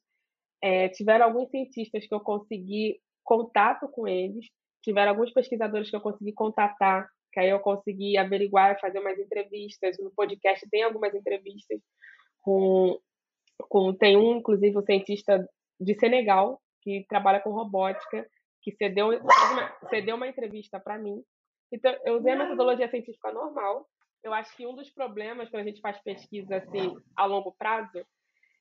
É, 0.62 0.88
tiveram 0.88 1.26
alguns 1.26 1.50
cientistas 1.50 2.06
que 2.06 2.14
eu 2.14 2.20
consegui 2.20 3.00
contato 3.24 3.88
com 3.88 4.08
eles, 4.08 4.46
tiveram 4.82 5.12
alguns 5.12 5.32
pesquisadores 5.32 5.90
que 5.90 5.96
eu 5.96 6.00
consegui 6.00 6.32
contatar 6.32 7.08
que 7.32 7.40
aí 7.40 7.50
eu 7.50 7.60
consegui 7.60 8.16
averiguar, 8.16 8.80
fazer 8.80 8.98
umas 8.98 9.18
entrevistas. 9.18 9.96
No 9.98 10.10
podcast 10.10 10.68
tem 10.70 10.82
algumas 10.82 11.14
entrevistas 11.14 11.80
com, 12.40 12.98
com 13.68 13.92
tem 13.94 14.16
um, 14.16 14.36
inclusive, 14.36 14.76
um 14.76 14.82
cientista 14.82 15.48
de 15.80 15.94
Senegal 15.98 16.60
que 16.82 17.04
trabalha 17.08 17.40
com 17.40 17.50
robótica, 17.50 18.26
que 18.62 18.72
cedeu, 18.72 19.08
uma, 19.08 19.76
cedeu 19.88 20.16
uma 20.16 20.28
entrevista 20.28 20.78
para 20.78 20.98
mim. 20.98 21.22
Então, 21.72 21.94
eu 22.04 22.16
usei 22.16 22.32
a 22.32 22.36
metodologia 22.36 22.88
científica 22.88 23.32
normal. 23.32 23.86
Eu 24.22 24.32
acho 24.32 24.56
que 24.56 24.66
um 24.66 24.74
dos 24.74 24.90
problemas 24.90 25.48
quando 25.48 25.62
a 25.62 25.66
gente 25.66 25.80
faz 25.80 26.00
pesquisa 26.02 26.56
assim 26.56 26.94
a 27.16 27.24
longo 27.26 27.54
prazo 27.58 28.04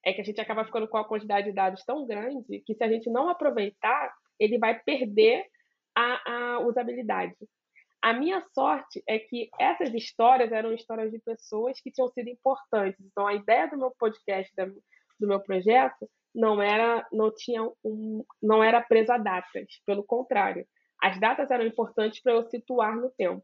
é 0.05 0.13
que 0.13 0.21
a 0.21 0.23
gente 0.23 0.39
acaba 0.39 0.65
ficando 0.65 0.87
com 0.87 0.97
a 0.97 1.07
quantidade 1.07 1.47
de 1.47 1.53
dados 1.53 1.83
tão 1.83 2.05
grande 2.05 2.61
que 2.65 2.75
se 2.75 2.83
a 2.83 2.87
gente 2.87 3.09
não 3.09 3.29
aproveitar, 3.29 4.13
ele 4.39 4.57
vai 4.57 4.79
perder 4.79 5.45
a, 5.95 6.55
a 6.55 6.59
usabilidade. 6.59 7.35
A 8.01 8.13
minha 8.13 8.41
sorte 8.53 9.03
é 9.07 9.19
que 9.19 9.49
essas 9.59 9.93
histórias 9.93 10.51
eram 10.51 10.73
histórias 10.73 11.11
de 11.11 11.19
pessoas 11.19 11.79
que 11.81 11.91
tinham 11.91 12.07
sido 12.09 12.29
importantes. 12.29 13.03
Então, 13.05 13.27
a 13.27 13.33
ideia 13.33 13.67
do 13.67 13.77
meu 13.77 13.91
podcast, 13.97 14.53
do 15.19 15.27
meu 15.27 15.39
projeto, 15.39 16.07
não 16.33 16.61
era, 16.61 17.05
não 17.11 17.33
tinha 17.33 17.63
um, 17.83 18.23
não 18.41 18.63
era 18.63 18.81
presa 18.81 19.15
a 19.15 19.17
datas. 19.17 19.65
Pelo 19.85 20.03
contrário, 20.03 20.65
as 21.01 21.19
datas 21.19 21.49
eram 21.49 21.65
importantes 21.65 22.21
para 22.21 22.33
eu 22.33 22.43
situar 22.43 22.95
no 22.95 23.09
tempo. 23.09 23.43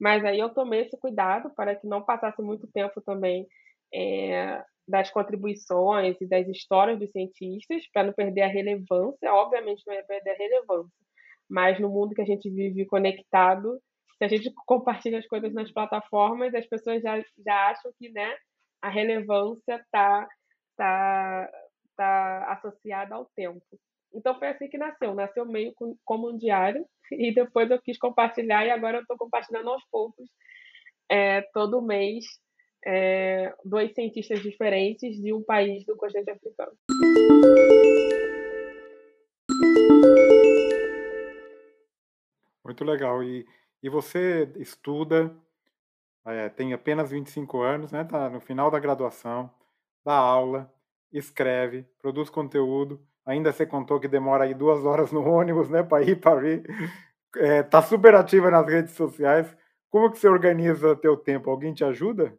Mas 0.00 0.24
aí 0.24 0.40
eu 0.40 0.50
tomei 0.50 0.80
esse 0.80 0.98
cuidado 0.98 1.50
para 1.54 1.76
que 1.76 1.86
não 1.86 2.02
passasse 2.02 2.42
muito 2.42 2.66
tempo 2.72 3.00
também 3.00 3.46
é, 3.94 4.62
das 4.86 5.10
contribuições 5.10 6.20
e 6.20 6.26
das 6.26 6.48
histórias 6.48 6.98
dos 6.98 7.10
cientistas, 7.12 7.86
para 7.92 8.04
não 8.04 8.12
perder 8.12 8.42
a 8.42 8.48
relevância. 8.48 9.32
Obviamente, 9.32 9.84
não 9.86 9.94
ia 9.94 10.02
perder 10.02 10.30
a 10.30 10.36
relevância, 10.36 11.06
mas 11.48 11.78
no 11.78 11.88
mundo 11.88 12.14
que 12.14 12.22
a 12.22 12.26
gente 12.26 12.50
vive 12.50 12.84
conectado, 12.86 13.80
se 14.22 14.24
a 14.24 14.28
gente 14.28 14.52
compartilha 14.66 15.18
as 15.18 15.26
coisas 15.26 15.52
nas 15.52 15.72
plataformas, 15.72 16.54
as 16.54 16.66
pessoas 16.66 17.02
já, 17.02 17.18
já 17.44 17.70
acham 17.70 17.92
que 17.98 18.08
né, 18.10 18.36
a 18.80 18.88
relevância 18.88 19.74
está 19.74 20.28
tá, 20.76 21.50
tá 21.96 22.52
associada 22.52 23.16
ao 23.16 23.24
tempo. 23.34 23.60
Então 24.14 24.38
foi 24.38 24.48
assim 24.48 24.68
que 24.68 24.78
nasceu. 24.78 25.12
Nasceu 25.12 25.44
meio 25.44 25.74
como 26.04 26.30
um 26.30 26.38
diário 26.38 26.86
e 27.10 27.34
depois 27.34 27.68
eu 27.68 27.82
quis 27.82 27.98
compartilhar 27.98 28.64
e 28.64 28.70
agora 28.70 28.98
eu 28.98 29.00
estou 29.00 29.16
compartilhando 29.16 29.70
aos 29.70 29.82
poucos, 29.90 30.30
é, 31.10 31.42
todo 31.52 31.82
mês, 31.82 32.24
é, 32.86 33.52
dois 33.64 33.92
cientistas 33.92 34.40
diferentes 34.40 35.20
de 35.20 35.32
um 35.32 35.42
país 35.42 35.84
do 35.84 35.96
continente 35.96 36.30
africano. 36.30 36.72
Muito 42.64 42.84
legal. 42.84 43.20
E, 43.24 43.44
e 43.82 43.88
você 43.88 44.50
estuda, 44.56 45.34
é, 46.24 46.48
tem 46.48 46.72
apenas 46.72 47.10
25 47.10 47.60
anos, 47.60 47.92
né? 47.92 48.04
Tá 48.04 48.30
no 48.30 48.40
final 48.40 48.70
da 48.70 48.78
graduação, 48.78 49.50
dá 50.04 50.14
aula, 50.14 50.72
escreve, 51.12 51.84
produz 52.00 52.30
conteúdo. 52.30 53.00
Ainda 53.24 53.52
você 53.52 53.66
contou 53.66 54.00
que 54.00 54.08
demora 54.08 54.44
aí 54.44 54.54
duas 54.54 54.84
horas 54.84 55.12
no 55.12 55.24
ônibus, 55.24 55.70
né, 55.70 55.82
para 55.82 56.02
ir 56.02 56.20
para 56.20 56.48
ir. 56.48 56.64
É, 57.36 57.62
tá 57.62 57.80
super 57.82 58.14
ativa 58.14 58.50
nas 58.50 58.66
redes 58.66 58.92
sociais. 58.94 59.56
Como 59.90 60.10
que 60.10 60.18
você 60.18 60.28
organiza 60.28 60.96
teu 60.96 61.16
tempo? 61.16 61.50
Alguém 61.50 61.72
te 61.74 61.84
ajuda? 61.84 62.36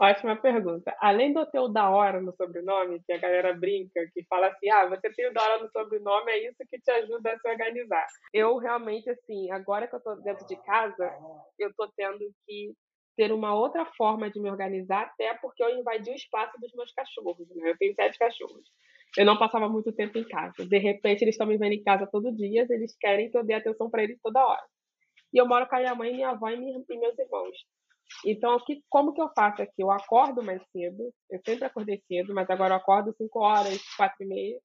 Ótima 0.00 0.36
pergunta. 0.36 0.96
Além 1.00 1.32
do 1.32 1.44
teu 1.46 1.68
da 1.68 1.90
hora 1.90 2.20
no 2.20 2.32
sobrenome, 2.36 3.02
que 3.04 3.12
a 3.12 3.18
galera 3.18 3.52
brinca, 3.52 4.00
que 4.14 4.24
fala 4.26 4.46
assim, 4.46 4.70
ah, 4.70 4.86
você 4.86 5.12
tem 5.12 5.28
o 5.28 5.32
da 5.34 5.42
hora 5.42 5.62
no 5.64 5.70
sobrenome, 5.72 6.30
é 6.30 6.48
isso 6.48 6.58
que 6.70 6.78
te 6.78 6.90
ajuda 6.92 7.32
a 7.32 7.38
se 7.38 7.48
organizar. 7.48 8.06
Eu 8.32 8.58
realmente, 8.58 9.10
assim, 9.10 9.50
agora 9.50 9.88
que 9.88 9.96
eu 9.96 10.00
tô 10.00 10.14
dentro 10.16 10.46
de 10.46 10.54
casa, 10.62 11.12
eu 11.58 11.74
tô 11.74 11.88
tendo 11.96 12.32
que 12.46 12.72
ter 13.16 13.32
uma 13.32 13.52
outra 13.52 13.84
forma 13.96 14.30
de 14.30 14.40
me 14.40 14.48
organizar, 14.48 15.02
até 15.02 15.34
porque 15.34 15.64
eu 15.64 15.76
invadi 15.76 16.10
o 16.10 16.14
espaço 16.14 16.52
dos 16.60 16.72
meus 16.74 16.92
cachorros, 16.92 17.48
né? 17.56 17.70
Eu 17.70 17.76
tenho 17.76 17.92
sete 17.96 18.16
cachorros. 18.16 18.70
Eu 19.16 19.26
não 19.26 19.36
passava 19.36 19.68
muito 19.68 19.90
tempo 19.90 20.16
em 20.16 20.28
casa. 20.28 20.64
De 20.64 20.78
repente, 20.78 21.22
eles 21.22 21.34
estão 21.34 21.46
me 21.46 21.58
vendo 21.58 21.72
em 21.72 21.82
casa 21.82 22.06
todo 22.06 22.30
dia, 22.30 22.64
eles 22.70 22.96
querem 23.00 23.28
que 23.28 23.36
eu 23.36 23.42
dê 23.42 23.54
atenção 23.54 23.90
para 23.90 24.04
eles 24.04 24.20
toda 24.22 24.46
hora. 24.46 24.62
E 25.32 25.38
eu 25.38 25.48
moro 25.48 25.66
com 25.66 25.74
a 25.74 25.80
minha 25.80 25.94
mãe, 25.96 26.12
minha 26.12 26.30
avó 26.30 26.48
e 26.48 26.56
meus 26.56 27.18
irmãos. 27.18 27.56
Então, 28.24 28.54
aqui, 28.54 28.82
como 28.88 29.12
que 29.12 29.20
eu 29.20 29.30
faço 29.34 29.62
aqui? 29.62 29.74
Eu 29.78 29.90
acordo 29.90 30.42
mais 30.42 30.62
cedo, 30.72 31.12
eu 31.30 31.40
sempre 31.44 31.64
acordei 31.64 32.02
cedo, 32.08 32.34
mas 32.34 32.48
agora 32.50 32.74
eu 32.74 32.78
acordo 32.78 33.14
5 33.16 33.38
horas, 33.40 33.80
4 33.96 34.16
e 34.20 34.26
meia, 34.26 34.60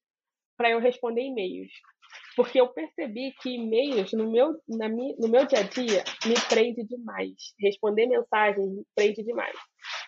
para 0.57 0.71
eu 0.71 0.79
responder 0.79 1.21
e-mails. 1.21 1.71
Porque 2.35 2.59
eu 2.59 2.67
percebi 2.69 3.31
que 3.41 3.55
e-mails 3.55 4.11
no 4.13 4.29
meu, 4.31 4.59
na 4.67 4.89
minha, 4.89 5.15
no 5.19 5.27
meu 5.27 5.45
dia 5.45 5.59
a 5.59 5.63
dia 5.63 6.03
me 6.25 6.35
prende 6.49 6.83
demais. 6.83 7.53
Responder 7.59 8.07
mensagens 8.07 8.71
me 8.71 8.83
prende 8.95 9.23
demais. 9.23 9.55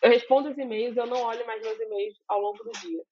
Eu 0.02 0.10
respondo 0.10 0.50
os 0.50 0.58
e-mails, 0.58 0.98
eu 0.98 1.06
não 1.06 1.22
olho 1.22 1.46
mais 1.46 1.62
meus 1.62 1.80
e-mails 1.80 2.16
ao 2.28 2.42
longo 2.42 2.64
do 2.64 2.72
dia. 2.80 3.04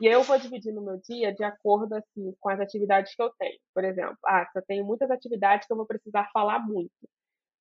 E 0.00 0.08
aí 0.08 0.14
eu 0.14 0.22
vou 0.22 0.38
dividir 0.38 0.72
no 0.72 0.82
meu 0.82 0.98
dia 0.98 1.32
de 1.32 1.44
acordo 1.44 1.94
assim 1.94 2.34
com 2.40 2.48
as 2.48 2.60
atividades 2.60 3.14
que 3.14 3.22
eu 3.22 3.30
tenho. 3.38 3.58
Por 3.74 3.84
exemplo, 3.84 4.16
ah, 4.26 4.46
eu 4.54 4.62
tenho 4.66 4.84
muitas 4.84 5.10
atividades 5.10 5.66
que 5.66 5.72
eu 5.72 5.76
vou 5.76 5.86
precisar 5.86 6.30
falar 6.32 6.58
muito, 6.58 6.92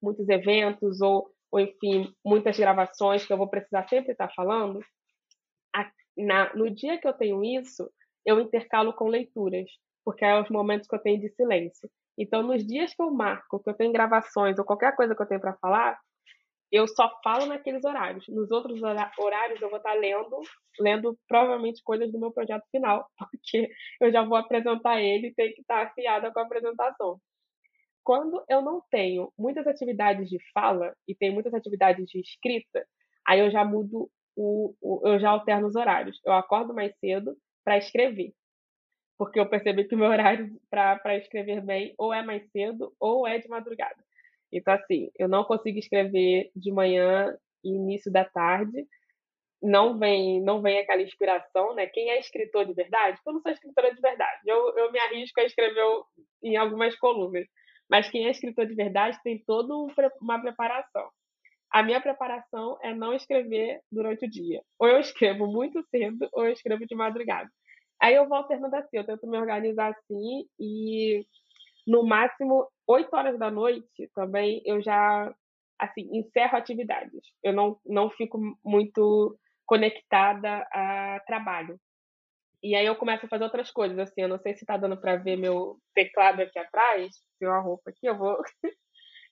muitos 0.02 0.28
eventos 0.30 1.02
ou 1.02 1.30
ou 1.54 1.60
enfim, 1.60 2.12
muitas 2.26 2.58
gravações 2.58 3.24
que 3.28 3.32
eu 3.32 3.38
vou 3.38 3.48
precisar 3.48 3.88
sempre 3.88 4.14
estar 4.14 4.28
falando, 4.34 4.80
na, 6.18 6.52
no 6.56 6.68
dia 6.74 7.00
que 7.00 7.08
eu 7.08 7.14
tenho 7.14 7.44
isso, 7.44 7.88
eu 8.26 8.40
intercalo 8.40 8.92
com 8.94 9.08
leituras, 9.08 9.70
porque 10.04 10.26
é 10.26 10.42
os 10.42 10.50
momentos 10.50 10.88
que 10.88 10.96
eu 10.96 11.00
tenho 11.00 11.20
de 11.20 11.30
silêncio. 11.30 11.88
Então, 12.18 12.42
nos 12.42 12.66
dias 12.66 12.96
que 12.96 13.04
eu 13.04 13.12
marco, 13.12 13.62
que 13.62 13.70
eu 13.70 13.76
tenho 13.76 13.92
gravações 13.92 14.58
ou 14.58 14.66
qualquer 14.66 14.96
coisa 14.96 15.16
que 15.16 15.22
eu 15.22 15.28
tenho 15.28 15.42
para 15.42 15.58
falar, 15.58 16.00
eu 16.72 16.88
só 16.88 17.08
falo 17.24 17.46
naqueles 17.46 17.86
horários. 17.86 18.26
Nos 18.30 18.50
outros 18.50 18.82
horários 18.82 19.62
eu 19.62 19.70
vou 19.70 19.78
estar 19.78 19.94
lendo, 19.94 20.42
lendo 20.80 21.16
provavelmente 21.28 21.84
coisas 21.84 22.12
do 22.12 22.20
meu 22.20 22.32
projeto 22.32 22.66
final, 22.72 23.08
porque 23.30 23.70
eu 24.02 24.12
já 24.12 24.24
vou 24.24 24.38
apresentar 24.38 25.00
ele 25.00 25.28
e 25.28 25.34
tenho 25.36 25.54
que 25.54 25.62
estar 25.62 25.84
afiada 25.84 26.32
com 26.32 26.40
a 26.40 26.44
apresentação. 26.44 27.20
Quando 28.04 28.44
eu 28.50 28.62
não 28.62 28.82
tenho 28.92 29.32
muitas 29.38 29.66
atividades 29.66 30.30
de 30.30 30.38
fala 30.54 30.94
e 31.08 31.16
tenho 31.16 31.34
muitas 31.34 31.54
atividades 31.54 32.06
de 32.06 32.20
escrita, 32.20 32.86
aí 33.26 33.40
eu 33.40 33.50
já 33.50 33.64
mudo 33.64 34.10
o, 34.36 34.76
o 34.82 35.08
eu 35.08 35.20
já 35.20 35.30
alterno 35.30 35.68
os 35.68 35.76
horários. 35.76 36.20
Eu 36.26 36.34
acordo 36.34 36.74
mais 36.74 36.94
cedo 37.00 37.38
para 37.64 37.78
escrever. 37.78 38.34
Porque 39.18 39.40
eu 39.40 39.48
percebi 39.50 39.86
que 39.88 39.96
o 39.96 39.98
meu 39.98 40.10
horário 40.10 40.60
para 40.70 41.18
escrever 41.18 41.62
bem 41.62 41.94
ou 41.98 42.14
é 42.14 42.22
mais 42.22 42.44
cedo 42.52 42.94
ou 43.00 43.28
é 43.28 43.38
de 43.38 43.48
madrugada. 43.48 44.04
Então, 44.52 44.74
assim, 44.74 45.10
eu 45.18 45.28
não 45.28 45.44
consigo 45.44 45.80
escrever 45.80 46.52
de 46.56 46.72
manhã 46.72 47.36
e 47.64 47.70
início 47.70 48.12
da 48.12 48.26
tarde. 48.26 48.86
Não 49.62 49.98
vem, 49.98 50.42
não 50.42 50.62
vem 50.62 50.80
aquela 50.80 51.02
inspiração, 51.02 51.74
né? 51.74 51.88
Quem 51.88 52.10
é 52.10 52.20
escritor 52.20 52.66
de 52.66 52.74
verdade? 52.74 53.18
Eu 53.26 53.34
não 53.34 53.42
sou 53.42 53.52
escritora 53.52 53.94
de 53.96 54.02
verdade. 54.02 54.42
Eu, 54.46 54.78
eu 54.78 54.92
me 54.92 55.00
arrisco 55.00 55.40
a 55.40 55.46
escrever 55.46 55.84
em 56.44 56.58
algumas 56.58 56.96
colunas. 56.98 57.48
Mas 57.90 58.10
quem 58.10 58.26
é 58.26 58.32
escritor 58.32 58.66
de 58.66 58.76
verdade 58.76 59.20
tem 59.24 59.44
toda 59.46 59.74
uma 60.22 60.42
preparação. 60.42 61.10
A 61.72 61.82
minha 61.82 62.00
preparação 62.00 62.78
é 62.84 62.94
não 62.94 63.14
escrever 63.14 63.82
durante 63.92 64.26
o 64.26 64.30
dia. 64.30 64.62
Ou 64.80 64.88
eu 64.88 65.00
escrevo 65.00 65.48
muito 65.48 65.84
cedo, 65.90 66.30
ou 66.32 66.46
eu 66.46 66.54
escrevo 66.54 66.86
de 66.86 66.96
madrugada. 66.96 67.50
Aí 68.02 68.16
eu 68.16 68.28
vou 68.28 68.38
alternando 68.38 68.76
assim, 68.76 68.98
eu 68.98 69.06
tento 69.06 69.28
me 69.28 69.38
organizar 69.38 69.90
assim 69.90 70.46
e 70.60 71.26
no 71.88 72.04
máximo 72.06 72.68
8 72.88 73.14
horas 73.16 73.40
da 73.40 73.50
noite 73.50 74.10
também 74.14 74.62
eu 74.66 74.82
já 74.82 75.34
assim 75.80 76.08
encerro 76.12 76.58
atividades. 76.58 77.22
Eu 77.44 77.54
não, 77.54 77.80
não 77.86 78.10
fico 78.12 78.40
muito 78.64 79.38
conectada 79.66 80.68
a 80.72 81.22
trabalho. 81.26 81.80
E 82.64 82.76
aí 82.76 82.86
eu 82.86 82.96
começo 82.96 83.26
a 83.26 83.30
fazer 83.30 83.44
outras 83.44 83.70
coisas, 83.70 84.00
assim, 84.00 84.22
eu 84.22 84.30
não 84.30 84.40
sei 84.40 84.56
se 84.56 84.66
tá 84.66 84.78
dando 84.78 84.96
para 84.96 85.18
ver 85.18 85.36
meu 85.36 85.78
teclado 85.94 86.42
aqui 86.42 86.58
atrás, 86.58 87.12
tem 87.38 87.50
uma 87.50 87.60
roupa 87.60 87.90
aqui, 87.90 88.06
eu 88.08 88.18
vou. 88.18 88.38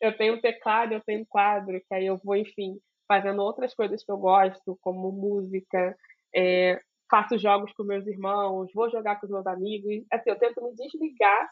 eu 0.02 0.18
tenho 0.18 0.36
um 0.36 0.42
teclado, 0.42 0.94
eu 0.94 1.02
tenho 1.02 1.22
um 1.22 1.26
quadro, 1.26 1.80
que 1.88 1.94
aí 1.94 2.06
eu 2.08 2.18
vou, 2.22 2.36
enfim, 2.36 2.78
fazendo 3.08 3.42
outras 3.42 3.74
coisas 3.74 4.04
que 4.04 4.12
eu 4.12 4.18
gosto, 4.18 4.78
como 4.82 5.14
música, 5.14 5.96
é, 6.36 6.82
faço 7.10 7.38
jogos 7.38 7.72
com 7.74 7.84
meus 7.84 8.06
irmãos, 8.06 8.70
vou 8.74 8.90
jogar 8.90 9.18
com 9.18 9.26
os 9.26 9.32
meus 9.32 9.48
amigos. 9.48 10.04
Assim, 10.12 10.30
eu 10.30 10.40
tento 10.40 10.62
me 10.62 10.76
desligar 10.76 11.50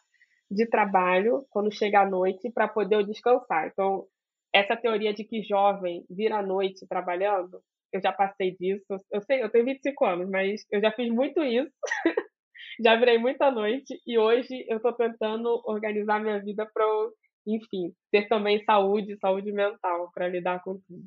de 0.52 0.66
trabalho 0.66 1.46
quando 1.50 1.72
chega 1.72 2.02
a 2.02 2.10
noite 2.10 2.52
para 2.52 2.68
poder 2.68 3.06
descansar. 3.06 3.68
Então, 3.68 4.06
essa 4.54 4.76
teoria 4.76 5.14
de 5.14 5.24
que 5.24 5.44
jovem 5.44 6.04
vira 6.10 6.40
a 6.40 6.44
noite 6.44 6.88
trabalhando, 6.88 7.62
eu 7.92 8.02
já 8.02 8.12
passei 8.12 8.56
disso. 8.58 8.86
Eu 9.12 9.22
sei, 9.22 9.44
eu 9.44 9.50
tenho 9.50 9.66
25 9.66 10.06
anos, 10.06 10.30
mas 10.30 10.66
eu 10.72 10.82
já 10.82 10.92
fiz 10.92 11.12
muito 11.12 11.42
isso. 11.44 11.72
já 12.84 12.96
virei 12.96 13.18
muita 13.18 13.52
noite 13.52 14.00
e 14.06 14.18
hoje 14.18 14.66
eu 14.68 14.78
estou 14.78 14.94
tentando 14.94 15.62
organizar 15.66 16.22
minha 16.22 16.42
vida 16.42 16.70
para, 16.74 16.86
enfim, 17.46 17.94
ter 18.12 18.28
também 18.28 18.64
saúde, 18.64 19.18
saúde 19.20 19.52
mental 19.52 20.12
para 20.14 20.28
lidar 20.28 20.64
com 20.64 20.80
tudo. 20.88 21.04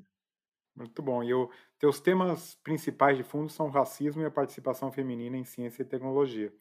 Muito 0.75 1.03
bom. 1.03 1.23
E 1.23 1.35
os 1.35 1.49
teus 1.79 2.01
temas 2.01 2.55
principais 2.63 3.17
de 3.17 3.23
fundo 3.23 3.51
são 3.51 3.69
racismo 3.69 4.23
e 4.23 4.27
a 4.27 4.31
participação 4.31 4.91
feminina 4.91 5.37
em 5.37 5.45
ciência 5.45 5.83
e 5.83 5.87
tecnologia. 5.87 6.53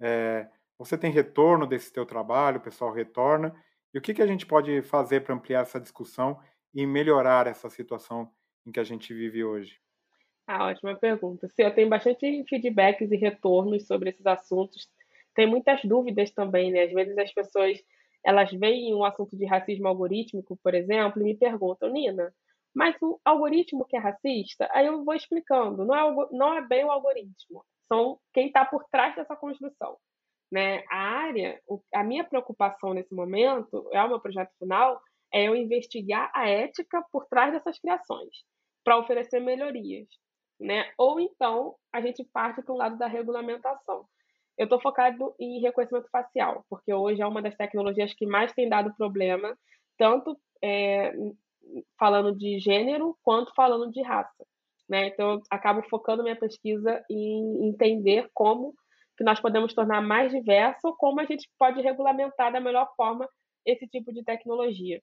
É, 0.00 0.48
você 0.78 0.98
tem 0.98 1.10
retorno 1.10 1.66
desse 1.66 1.92
teu 1.92 2.04
trabalho, 2.04 2.58
o 2.58 2.62
pessoal 2.62 2.92
retorna. 2.92 3.54
E 3.92 3.98
o 3.98 4.02
que, 4.02 4.12
que 4.12 4.22
a 4.22 4.26
gente 4.26 4.44
pode 4.44 4.82
fazer 4.82 5.20
para 5.20 5.34
ampliar 5.34 5.62
essa 5.62 5.80
discussão 5.80 6.40
e 6.74 6.84
melhorar 6.84 7.46
essa 7.46 7.70
situação 7.70 8.30
em 8.66 8.72
que 8.72 8.80
a 8.80 8.84
gente 8.84 9.12
vive 9.12 9.44
hoje? 9.44 9.78
Ah, 10.46 10.66
ótima 10.66 10.94
pergunta. 10.94 11.48
Sim, 11.48 11.62
eu 11.62 11.74
tenho 11.74 11.88
bastante 11.88 12.44
feedbacks 12.48 13.10
e 13.10 13.16
retornos 13.16 13.86
sobre 13.86 14.10
esses 14.10 14.26
assuntos. 14.26 14.88
Tem 15.34 15.46
muitas 15.46 15.82
dúvidas 15.84 16.30
também, 16.32 16.70
né? 16.70 16.82
Às 16.82 16.92
vezes 16.92 17.16
as 17.16 17.32
pessoas 17.32 17.78
elas 18.24 18.50
veem 18.52 18.94
um 18.94 19.04
assunto 19.04 19.36
de 19.36 19.44
racismo 19.44 19.86
algorítmico, 19.88 20.58
por 20.62 20.74
exemplo, 20.74 21.20
e 21.20 21.24
me 21.24 21.36
perguntam, 21.36 21.90
Nina, 21.90 22.32
mas 22.74 22.96
o 23.02 23.20
algoritmo 23.24 23.84
que 23.84 23.96
é 23.96 24.00
racista? 24.00 24.68
Aí 24.72 24.86
eu 24.86 25.04
vou 25.04 25.14
explicando, 25.14 25.84
não 25.84 25.94
é, 25.94 26.28
não 26.32 26.54
é 26.54 26.66
bem 26.66 26.84
o 26.84 26.90
algoritmo, 26.90 27.64
são 27.86 28.18
quem 28.32 28.46
está 28.46 28.64
por 28.64 28.84
trás 28.90 29.14
dessa 29.14 29.36
construção. 29.36 29.98
Né? 30.50 30.82
A 30.90 30.96
área, 30.96 31.60
a 31.94 32.02
minha 32.02 32.24
preocupação 32.24 32.94
nesse 32.94 33.14
momento, 33.14 33.88
é 33.92 34.02
o 34.02 34.08
meu 34.08 34.20
projeto 34.20 34.52
final, 34.58 35.00
é 35.32 35.48
eu 35.48 35.54
investigar 35.54 36.30
a 36.34 36.48
ética 36.48 37.04
por 37.12 37.26
trás 37.26 37.52
dessas 37.52 37.78
criações 37.78 38.44
para 38.84 38.98
oferecer 38.98 39.40
melhorias, 39.40 40.06
né? 40.60 40.90
Ou 40.98 41.18
então 41.18 41.74
a 41.92 42.00
gente 42.00 42.22
parte 42.24 42.62
para 42.62 42.74
o 42.74 42.76
lado 42.76 42.98
da 42.98 43.06
regulamentação. 43.06 44.06
Eu 44.56 44.64
estou 44.64 44.80
focado 44.80 45.34
em 45.40 45.60
reconhecimento 45.60 46.08
facial, 46.10 46.64
porque 46.70 46.92
hoje 46.92 47.20
é 47.20 47.26
uma 47.26 47.42
das 47.42 47.56
tecnologias 47.56 48.14
que 48.14 48.26
mais 48.26 48.52
tem 48.52 48.68
dado 48.68 48.94
problema, 48.94 49.56
tanto 49.98 50.38
é, 50.62 51.12
falando 51.98 52.36
de 52.36 52.58
gênero 52.60 53.16
quanto 53.22 53.52
falando 53.54 53.90
de 53.90 54.00
raça. 54.02 54.44
Né? 54.88 55.08
Então, 55.08 55.32
eu 55.32 55.42
acabo 55.50 55.82
focando 55.88 56.22
minha 56.22 56.38
pesquisa 56.38 57.02
em 57.10 57.68
entender 57.68 58.28
como 58.32 58.74
que 59.16 59.24
nós 59.24 59.40
podemos 59.40 59.72
tornar 59.72 60.02
mais 60.02 60.30
diverso, 60.30 60.94
como 60.98 61.20
a 61.20 61.24
gente 61.24 61.48
pode 61.58 61.80
regulamentar 61.80 62.52
da 62.52 62.60
melhor 62.60 62.88
forma 62.96 63.28
esse 63.64 63.86
tipo 63.88 64.12
de 64.12 64.22
tecnologia. 64.22 65.00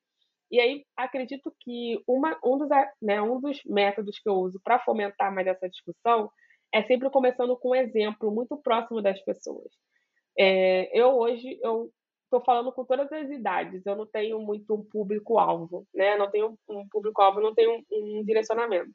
E 0.52 0.60
aí 0.60 0.86
acredito 0.98 1.54
que 1.62 1.98
uma, 2.06 2.38
um, 2.44 2.58
dos, 2.58 2.70
né, 3.02 3.22
um 3.22 3.40
dos 3.40 3.64
métodos 3.66 4.20
que 4.20 4.30
eu 4.30 4.36
uso 4.36 4.60
para 4.64 4.80
fomentar 4.80 5.34
mais 5.34 5.48
essa 5.48 5.70
discussão 5.70 6.30
é 6.74 6.84
sempre 6.84 7.10
começando 7.10 7.58
com 7.58 7.70
um 7.70 7.76
exemplo 7.76 8.32
muito 8.32 8.58
próximo 8.58 9.02
das 9.02 9.20
pessoas. 9.24 9.72
É, 10.38 10.90
eu 10.98 11.10
hoje 11.18 11.58
eu 11.62 11.92
estou 12.26 12.42
falando 12.46 12.72
com 12.72 12.86
todas 12.86 13.12
as 13.12 13.30
idades, 13.30 13.86
eu 13.86 13.96
não 13.96 14.06
tenho 14.06 14.40
muito 14.40 14.74
um 14.74 14.84
público-alvo, 14.84 15.86
né? 15.94 16.18
Não 16.18 16.32
tenho 16.32 16.58
um 16.70 16.88
público-alvo, 16.88 17.42
não 17.42 17.54
tenho 17.54 17.84
um, 17.92 18.20
um 18.20 18.24
direcionamento. 18.24 18.92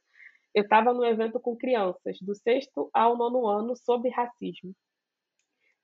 Eu 0.55 0.63
estava 0.63 0.95
no 0.95 1.05
evento 1.05 1.39
com 1.39 1.55
crianças, 1.55 2.17
do 2.23 2.35
sexto 2.35 2.89
ao 2.95 3.15
nono 3.17 3.47
ano, 3.47 3.77
sobre 3.77 4.09
racismo. 4.09 4.75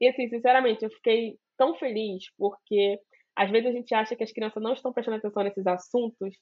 E, 0.01 0.09
assim, 0.09 0.29
sinceramente, 0.29 0.83
eu 0.83 0.91
fiquei 0.91 1.37
tão 1.59 1.75
feliz, 1.75 2.25
porque 2.39 2.99
às 3.37 3.51
vezes 3.51 3.71
a 3.71 3.73
gente 3.73 3.95
acha 3.95 4.17
que 4.17 4.25
as 4.25 4.33
crianças 4.33 4.63
não 4.63 4.73
estão 4.73 4.93
prestando 4.93 5.19
atenção 5.19 5.43
nesses 5.43 5.67
assuntos, 5.67 6.37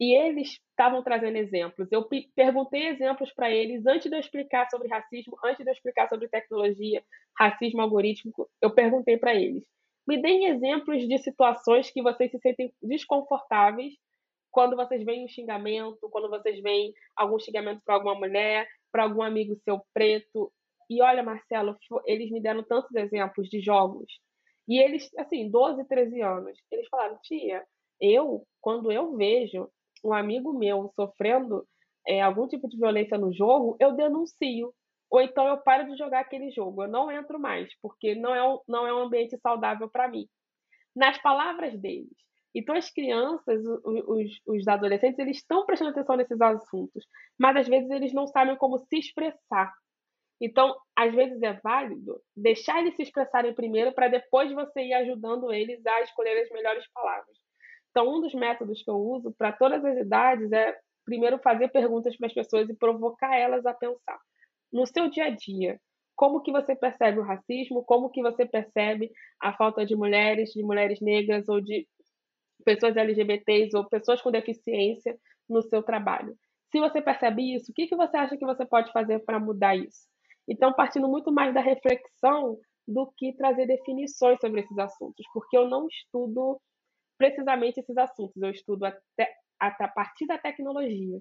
e 0.00 0.16
eles 0.16 0.58
estavam 0.70 1.02
trazendo 1.02 1.36
exemplos. 1.36 1.86
Eu 1.92 2.08
perguntei 2.34 2.88
exemplos 2.88 3.32
para 3.32 3.50
eles 3.50 3.86
antes 3.86 4.10
de 4.10 4.16
eu 4.16 4.20
explicar 4.20 4.68
sobre 4.68 4.88
racismo, 4.88 5.36
antes 5.44 5.64
de 5.64 5.70
eu 5.70 5.72
explicar 5.72 6.08
sobre 6.08 6.28
tecnologia, 6.28 7.04
racismo 7.38 7.80
algorítmico. 7.82 8.50
Eu 8.60 8.74
perguntei 8.74 9.16
para 9.16 9.34
eles: 9.34 9.64
me 10.06 10.20
deem 10.20 10.46
exemplos 10.46 11.06
de 11.06 11.18
situações 11.18 11.90
que 11.90 12.02
vocês 12.02 12.30
se 12.30 12.38
sentem 12.40 12.72
desconfortáveis 12.82 13.94
quando 14.50 14.76
vocês 14.76 15.04
veem 15.04 15.24
um 15.24 15.28
xingamento, 15.28 16.08
quando 16.10 16.28
vocês 16.28 16.60
veem 16.60 16.92
algum 17.16 17.38
xingamento 17.38 17.80
para 17.84 17.94
alguma 17.94 18.14
mulher, 18.14 18.68
para 18.90 19.04
algum 19.04 19.22
amigo 19.22 19.56
seu 19.64 19.80
preto. 19.94 20.52
E 20.90 21.00
olha, 21.00 21.22
Marcelo, 21.22 21.76
eles 22.06 22.30
me 22.30 22.40
deram 22.40 22.62
tantos 22.64 22.94
exemplos 22.96 23.48
de 23.48 23.60
jogos. 23.60 24.12
E 24.68 24.78
eles, 24.78 25.08
assim, 25.18 25.50
12, 25.50 25.84
13 25.84 26.20
anos, 26.22 26.58
eles 26.70 26.88
falaram: 26.88 27.18
tia, 27.22 27.64
eu, 28.00 28.44
quando 28.60 28.90
eu 28.90 29.16
vejo 29.16 29.68
um 30.04 30.12
amigo 30.12 30.52
meu 30.52 30.90
sofrendo 30.94 31.66
é, 32.06 32.20
algum 32.20 32.48
tipo 32.48 32.68
de 32.68 32.76
violência 32.76 33.16
no 33.18 33.32
jogo, 33.32 33.76
eu 33.80 33.92
denuncio. 33.92 34.72
Ou 35.10 35.20
então 35.20 35.46
eu 35.46 35.58
paro 35.58 35.90
de 35.90 35.96
jogar 35.96 36.20
aquele 36.20 36.50
jogo, 36.50 36.82
eu 36.82 36.88
não 36.88 37.10
entro 37.10 37.38
mais, 37.38 37.68
porque 37.82 38.14
não 38.14 38.34
é 38.34 38.42
um, 38.42 38.58
não 38.66 38.86
é 38.86 38.94
um 38.94 39.02
ambiente 39.02 39.36
saudável 39.38 39.88
para 39.90 40.08
mim. 40.08 40.26
Nas 40.96 41.20
palavras 41.20 41.78
deles. 41.78 42.10
Então, 42.54 42.74
as 42.74 42.90
crianças, 42.90 43.62
os, 43.84 44.40
os 44.46 44.68
adolescentes, 44.68 45.18
eles 45.18 45.38
estão 45.38 45.64
prestando 45.64 45.90
atenção 45.90 46.16
nesses 46.16 46.40
assuntos, 46.40 47.04
mas 47.38 47.56
às 47.56 47.68
vezes 47.68 47.90
eles 47.90 48.12
não 48.12 48.26
sabem 48.26 48.56
como 48.56 48.78
se 48.78 48.98
expressar. 48.98 49.72
Então, 50.44 50.76
às 50.96 51.14
vezes 51.14 51.40
é 51.40 51.52
válido 51.62 52.20
deixar 52.36 52.80
eles 52.80 52.96
se 52.96 53.02
expressarem 53.02 53.54
primeiro 53.54 53.92
para 53.92 54.08
depois 54.08 54.52
você 54.52 54.82
ir 54.82 54.92
ajudando 54.94 55.52
eles 55.52 55.86
a 55.86 56.00
escolher 56.00 56.42
as 56.42 56.50
melhores 56.50 56.84
palavras. 56.92 57.36
Então, 57.90 58.12
um 58.12 58.20
dos 58.20 58.34
métodos 58.34 58.82
que 58.82 58.90
eu 58.90 58.96
uso 58.96 59.32
para 59.38 59.52
todas 59.52 59.84
as 59.84 59.96
idades 59.98 60.50
é 60.50 60.76
primeiro 61.04 61.38
fazer 61.38 61.68
perguntas 61.68 62.16
para 62.16 62.26
as 62.26 62.34
pessoas 62.34 62.68
e 62.68 62.74
provocar 62.74 63.36
elas 63.36 63.64
a 63.64 63.72
pensar. 63.72 64.18
No 64.72 64.84
seu 64.84 65.08
dia 65.08 65.26
a 65.26 65.30
dia, 65.30 65.78
como 66.16 66.42
que 66.42 66.50
você 66.50 66.74
percebe 66.74 67.20
o 67.20 67.24
racismo? 67.24 67.84
Como 67.84 68.10
que 68.10 68.20
você 68.20 68.44
percebe 68.44 69.12
a 69.40 69.52
falta 69.52 69.86
de 69.86 69.94
mulheres, 69.94 70.50
de 70.50 70.62
mulheres 70.64 71.00
negras 71.00 71.48
ou 71.48 71.60
de 71.60 71.86
pessoas 72.64 72.96
LGBTs 72.96 73.76
ou 73.76 73.88
pessoas 73.88 74.20
com 74.20 74.32
deficiência 74.32 75.16
no 75.48 75.62
seu 75.62 75.84
trabalho? 75.84 76.34
Se 76.72 76.80
você 76.80 77.00
percebe 77.00 77.54
isso, 77.54 77.70
o 77.70 77.74
que, 77.74 77.86
que 77.86 77.94
você 77.94 78.16
acha 78.16 78.36
que 78.36 78.44
você 78.44 78.66
pode 78.66 78.90
fazer 78.90 79.20
para 79.20 79.38
mudar 79.38 79.76
isso? 79.76 80.10
Então, 80.48 80.72
partindo 80.72 81.08
muito 81.08 81.32
mais 81.32 81.54
da 81.54 81.60
reflexão 81.60 82.58
do 82.86 83.12
que 83.16 83.32
trazer 83.36 83.66
definições 83.66 84.38
sobre 84.40 84.60
esses 84.60 84.76
assuntos, 84.78 85.24
porque 85.32 85.56
eu 85.56 85.68
não 85.68 85.86
estudo 85.86 86.60
precisamente 87.16 87.78
esses 87.78 87.96
assuntos. 87.96 88.40
Eu 88.42 88.50
estudo 88.50 88.84
até, 88.84 89.32
até 89.58 89.84
a 89.84 89.88
partir 89.88 90.26
da 90.26 90.38
tecnologia. 90.38 91.20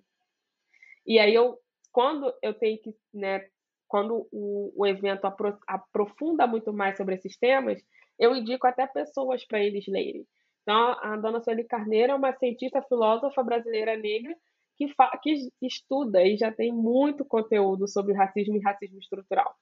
E 1.06 1.20
aí 1.20 1.34
eu, 1.34 1.58
quando 1.92 2.34
eu 2.42 2.54
tenho 2.54 2.80
que, 2.82 2.92
né, 3.14 3.46
quando 3.88 4.28
o, 4.32 4.74
o 4.76 4.88
evento 4.88 5.26
apro, 5.26 5.58
aprofunda 5.68 6.48
muito 6.48 6.74
mais 6.74 6.98
sobre 6.98 7.16
esses 7.16 7.38
temas, 7.38 7.80
eu 8.18 8.36
indico 8.36 8.66
até 8.66 8.88
pessoas 8.88 9.46
para 9.46 9.60
eles 9.60 9.86
lerem. 9.88 10.26
Então, 10.62 10.96
a 11.02 11.18
dona 11.18 11.42
Sueli 11.42 11.66
Carneiro 11.66 12.14
é 12.14 12.16
uma 12.16 12.34
cientista 12.34 12.82
filósofa 12.84 13.44
brasileira 13.44 13.98
negra 13.98 14.36
que, 15.22 15.50
que 15.60 15.68
estuda 15.68 16.24
e 16.24 16.38
já 16.38 16.52
tem 16.52 16.72
muito 16.72 17.26
conteúdo 17.26 17.88
sobre 17.88 18.14
racismo 18.14 18.56
e 18.58 18.62
racismo 18.62 19.00
estrutural. 19.00 19.54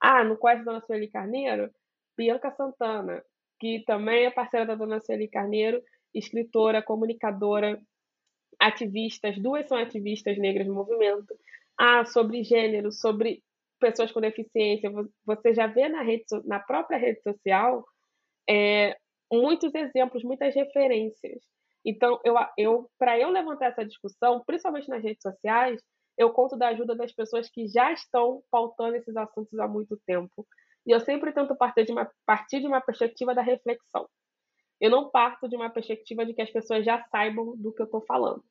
Ah, 0.00 0.24
no 0.24 0.36
qual 0.36 0.56
a 0.56 0.62
dona 0.62 0.80
Sueli 0.80 1.08
Carneiro? 1.08 1.70
Bianca 2.16 2.50
Santana, 2.52 3.22
que 3.58 3.82
também 3.86 4.24
é 4.26 4.30
parceira 4.30 4.66
da 4.66 4.74
dona 4.74 5.00
Sueli 5.00 5.28
Carneiro, 5.28 5.82
escritora, 6.14 6.82
comunicadora, 6.82 7.80
ativista, 8.58 9.28
as 9.28 9.38
duas 9.38 9.66
são 9.68 9.78
ativistas 9.78 10.38
negras 10.38 10.66
no 10.66 10.74
movimento. 10.74 11.34
Ah, 11.78 12.04
sobre 12.04 12.42
gênero, 12.42 12.92
sobre 12.92 13.42
pessoas 13.78 14.12
com 14.12 14.20
deficiência, 14.20 14.90
você 15.24 15.54
já 15.54 15.66
vê 15.66 15.88
na, 15.88 16.02
rede, 16.02 16.24
na 16.44 16.60
própria 16.60 16.98
rede 16.98 17.22
social 17.22 17.84
é, 18.48 18.96
muitos 19.32 19.74
exemplos, 19.74 20.22
muitas 20.22 20.54
referências. 20.54 21.40
Então, 21.84 22.20
eu, 22.24 22.34
eu 22.58 22.90
para 22.98 23.18
eu 23.18 23.30
levantar 23.30 23.66
essa 23.66 23.84
discussão, 23.84 24.42
principalmente 24.44 24.88
nas 24.88 25.02
redes 25.02 25.22
sociais, 25.22 25.80
eu 26.18 26.30
conto 26.32 26.56
da 26.56 26.68
ajuda 26.68 26.94
das 26.94 27.12
pessoas 27.12 27.48
que 27.48 27.66
já 27.66 27.92
estão 27.92 28.42
pautando 28.50 28.96
esses 28.96 29.16
assuntos 29.16 29.58
há 29.58 29.66
muito 29.66 29.98
tempo. 30.06 30.46
E 30.86 30.92
eu 30.92 31.00
sempre 31.00 31.32
tento 31.32 31.56
partir 31.56 31.84
de 31.84 31.92
uma, 31.92 32.10
partir 32.26 32.60
de 32.60 32.66
uma 32.66 32.80
perspectiva 32.80 33.34
da 33.34 33.42
reflexão. 33.42 34.06
Eu 34.80 34.90
não 34.90 35.10
parto 35.10 35.48
de 35.48 35.56
uma 35.56 35.70
perspectiva 35.70 36.24
de 36.24 36.34
que 36.34 36.42
as 36.42 36.50
pessoas 36.50 36.84
já 36.84 37.02
saibam 37.10 37.56
do 37.56 37.72
que 37.72 37.82
eu 37.82 37.86
estou 37.86 38.02
falando. 38.02 38.42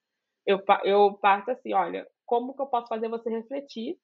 Eu, 0.46 0.62
eu 0.84 1.14
parto 1.22 1.52
assim, 1.52 1.74
olha, 1.74 2.08
como 2.26 2.56
que 2.56 2.62
eu 2.62 2.68
posso 2.68 2.88
fazer 2.88 3.08
você 3.08 3.30
refletir 3.30 3.98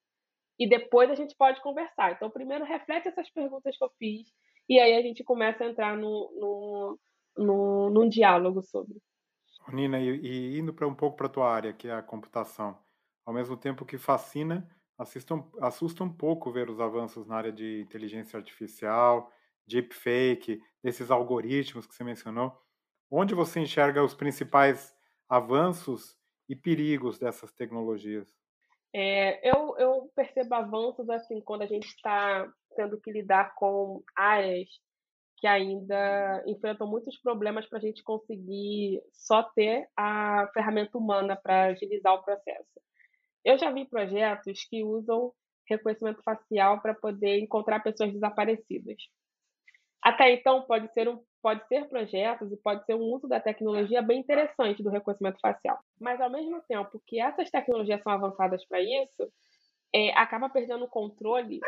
e 0.59 0.67
depois 0.67 1.09
a 1.09 1.15
gente 1.15 1.35
pode 1.35 1.61
conversar. 1.61 2.13
Então, 2.13 2.29
primeiro 2.29 2.65
reflete 2.65 3.07
essas 3.07 3.29
perguntas 3.31 3.77
que 3.77 3.83
eu 3.83 3.91
fiz 3.97 4.27
e 4.67 4.79
aí 4.79 4.95
a 4.95 5.01
gente 5.01 5.23
começa 5.23 5.63
a 5.63 5.67
entrar 5.67 5.97
no, 5.97 6.31
no, 6.39 6.99
no, 7.37 7.89
num 7.89 8.09
diálogo 8.09 8.61
sobre. 8.63 8.95
Nina, 9.71 9.99
e, 9.99 10.09
e 10.09 10.59
indo 10.59 10.73
para 10.73 10.87
um 10.87 10.95
pouco 10.95 11.17
para 11.17 11.27
a 11.27 11.29
tua 11.29 11.51
área, 11.51 11.73
que 11.73 11.87
é 11.87 11.93
a 11.93 12.01
computação, 12.01 12.77
ao 13.25 13.33
mesmo 13.33 13.57
tempo 13.57 13.85
que 13.85 13.97
fascina, 13.97 14.67
assusta 14.97 16.03
um, 16.03 16.09
pouco 16.09 16.51
ver 16.51 16.69
os 16.69 16.79
avanços 16.79 17.27
na 17.27 17.35
área 17.35 17.51
de 17.51 17.81
inteligência 17.81 18.37
artificial, 18.37 19.31
deepfake, 19.67 20.61
desses 20.81 21.11
algoritmos 21.11 21.85
que 21.85 21.93
você 21.93 22.03
mencionou. 22.03 22.55
Onde 23.11 23.35
você 23.35 23.59
enxerga 23.59 24.03
os 24.03 24.13
principais 24.13 24.95
avanços 25.27 26.17
e 26.47 26.55
perigos 26.55 27.19
dessas 27.19 27.51
tecnologias? 27.51 28.33
É, 28.93 29.49
eu, 29.49 29.75
eu 29.77 30.11
percebo 30.15 30.55
avanços 30.55 31.09
assim 31.09 31.41
quando 31.41 31.63
a 31.63 31.67
gente 31.67 31.87
está 31.87 32.49
tendo 32.75 32.99
que 32.99 33.11
lidar 33.11 33.53
com 33.55 34.01
áreas 34.15 34.69
que 35.37 35.47
ainda 35.47 36.43
enfrentam 36.47 36.87
muitos 36.87 37.19
problemas 37.21 37.67
para 37.67 37.79
a 37.79 37.81
gente 37.81 38.03
conseguir 38.03 39.01
só 39.11 39.43
ter 39.43 39.87
a 39.95 40.49
ferramenta 40.53 40.97
humana 40.97 41.35
para 41.35 41.65
agilizar 41.65 42.13
o 42.13 42.23
processo. 42.23 42.81
Eu 43.43 43.57
já 43.57 43.71
vi 43.71 43.85
projetos 43.85 44.65
que 44.69 44.83
usam 44.83 45.31
reconhecimento 45.67 46.21
facial 46.23 46.81
para 46.81 46.93
poder 46.93 47.39
encontrar 47.39 47.81
pessoas 47.81 48.13
desaparecidas. 48.13 48.97
Até 50.01 50.31
então, 50.31 50.61
pode 50.61 50.91
ser, 50.93 51.09
um, 51.09 51.19
pode 51.41 51.67
ser 51.67 51.87
projetos 51.89 52.51
e 52.51 52.57
pode 52.57 52.85
ser 52.85 52.93
um 52.93 53.13
uso 53.13 53.27
da 53.27 53.39
tecnologia 53.39 54.03
bem 54.03 54.19
interessante 54.19 54.83
do 54.83 54.91
reconhecimento 54.91 55.39
facial. 55.39 55.79
Mas, 55.99 56.21
ao 56.21 56.29
mesmo 56.29 56.61
tempo 56.67 57.01
que 57.07 57.19
essas 57.19 57.49
tecnologias 57.49 58.01
são 58.03 58.13
avançadas 58.13 58.63
para 58.67 58.79
isso, 58.81 59.31
é, 59.93 60.11
acaba 60.11 60.49
perdendo 60.49 60.85
o 60.85 60.89
controle 60.89 61.59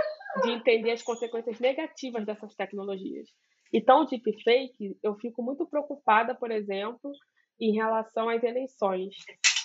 de 0.44 0.52
entender 0.52 0.92
as 0.92 1.02
consequências 1.02 1.60
negativas 1.60 2.26
dessas 2.26 2.56
tecnologias. 2.56 3.28
Então, 3.74 4.06
deepfake, 4.06 4.98
eu 5.04 5.16
fico 5.16 5.44
muito 5.44 5.66
preocupada, 5.68 6.34
por 6.36 6.52
exemplo, 6.52 7.12
em 7.60 7.74
relação 7.74 8.30
às 8.30 8.44
eleições 8.44 9.16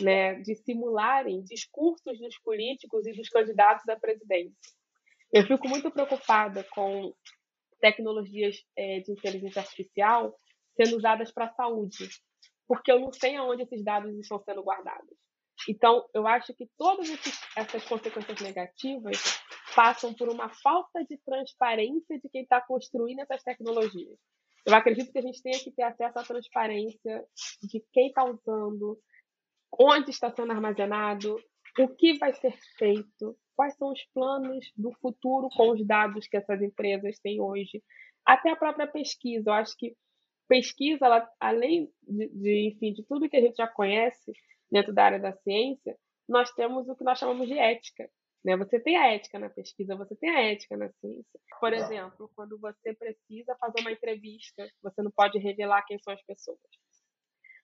né, 0.01 0.35
de 0.41 0.55
simularem 0.57 1.43
discursos 1.43 2.19
dos 2.19 2.39
políticos 2.39 3.07
e 3.07 3.13
dos 3.13 3.29
candidatos 3.29 3.89
à 3.89 3.97
presidência. 3.97 4.57
Eu 5.33 5.47
fico 5.47 5.69
muito 5.69 5.91
preocupada 5.91 6.65
com 6.75 7.15
tecnologias 7.81 8.57
é, 8.77 9.01
de 9.01 9.13
inteligência 9.13 9.61
artificial 9.61 10.35
sendo 10.77 10.97
usadas 10.97 11.31
para 11.31 11.47
a 11.47 11.53
saúde, 11.55 12.09
porque 12.67 12.91
eu 12.91 13.01
não 13.01 13.13
sei 13.13 13.37
aonde 13.37 13.63
esses 13.63 13.85
dados 13.85 14.15
estão 14.19 14.39
sendo 14.41 14.63
guardados. 14.63 15.17
Então, 15.69 16.05
eu 16.15 16.27
acho 16.27 16.55
que 16.55 16.69
todas 16.77 17.09
essas 17.57 17.85
consequências 17.85 18.41
negativas 18.41 19.42
passam 19.75 20.15
por 20.15 20.29
uma 20.29 20.49
falta 20.49 21.05
de 21.05 21.17
transparência 21.19 22.19
de 22.19 22.29
quem 22.29 22.43
está 22.43 22.61
construindo 22.61 23.21
essas 23.21 23.43
tecnologias. 23.43 24.19
Eu 24.65 24.75
acredito 24.75 25.11
que 25.11 25.19
a 25.19 25.23
gente 25.23 25.43
tenha 25.43 25.59
que 25.59 25.73
ter 25.73 25.83
acesso 25.83 26.19
à 26.19 26.23
transparência 26.23 27.25
de 27.63 27.85
quem 27.93 28.09
está 28.09 28.25
usando, 28.25 28.99
onde 29.79 30.11
está 30.11 30.31
sendo 30.31 30.53
armazenado, 30.53 31.37
o 31.79 31.89
que 31.89 32.19
vai 32.19 32.33
ser 32.35 32.57
feito, 32.79 33.37
quais 33.57 33.75
são 33.77 33.91
os 33.93 34.05
planos 34.15 34.71
do 34.77 34.93
futuro 35.01 35.49
com 35.57 35.71
os 35.71 35.85
dados 35.87 36.29
que 36.29 36.37
essas 36.37 36.63
empresas 36.63 37.19
têm 37.19 37.41
hoje, 37.41 37.83
até 38.25 38.51
a 38.51 38.57
própria 38.57 38.87
pesquisa. 38.87 39.51
Eu 39.51 39.55
acho 39.55 39.77
que 39.77 39.97
pesquisa, 40.49 41.07
ela, 41.07 41.29
além 41.41 41.91
de, 42.03 42.29
de, 42.29 42.69
enfim, 42.69 42.93
de 42.93 43.03
tudo 43.05 43.29
que 43.29 43.37
a 43.37 43.41
gente 43.41 43.57
já 43.57 43.67
conhece 43.67 44.33
dentro 44.71 44.93
da 44.93 45.05
área 45.05 45.19
da 45.19 45.33
ciência, 45.33 45.97
nós 46.29 46.51
temos 46.53 46.89
o 46.89 46.95
que 46.95 47.05
nós 47.05 47.19
chamamos 47.19 47.49
de 47.49 47.59
ética. 47.59 48.09
Né? 48.45 48.57
Você 48.57 48.81
tem 48.81 48.97
a 48.97 49.13
ética 49.13 49.39
na 49.39 49.49
pesquisa, 49.49 49.95
você 49.95 50.17
tem 50.17 50.31
a 50.31 50.41
ética 50.41 50.77
na 50.77 50.91
ciência. 50.91 51.41
Por 51.61 51.73
exemplo, 51.73 52.31
quando 52.35 52.59
você 52.59 52.93
precisa 52.95 53.57
fazer 53.57 53.81
uma 53.81 53.93
entrevista, 53.93 54.69
você 54.83 55.03
não 55.03 55.11
pode 55.11 55.39
revelar 55.39 55.85
quem 55.87 55.99
são 55.99 56.13
as 56.13 56.23
pessoas. 56.23 56.59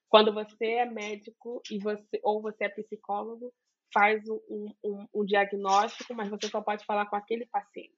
Quando 0.08 0.32
você 0.32 0.64
é 0.64 0.86
médico 0.86 1.60
e 1.70 1.78
você 1.78 2.20
ou 2.22 2.40
você 2.40 2.64
é 2.64 2.68
psicólogo, 2.68 3.52
faz 3.92 4.22
um, 4.28 4.72
um, 4.84 5.06
um 5.14 5.24
diagnóstico, 5.24 6.14
mas 6.14 6.28
você 6.28 6.48
só 6.48 6.62
pode 6.62 6.84
falar 6.84 7.06
com 7.06 7.16
aquele 7.16 7.46
paciente. 7.46 7.92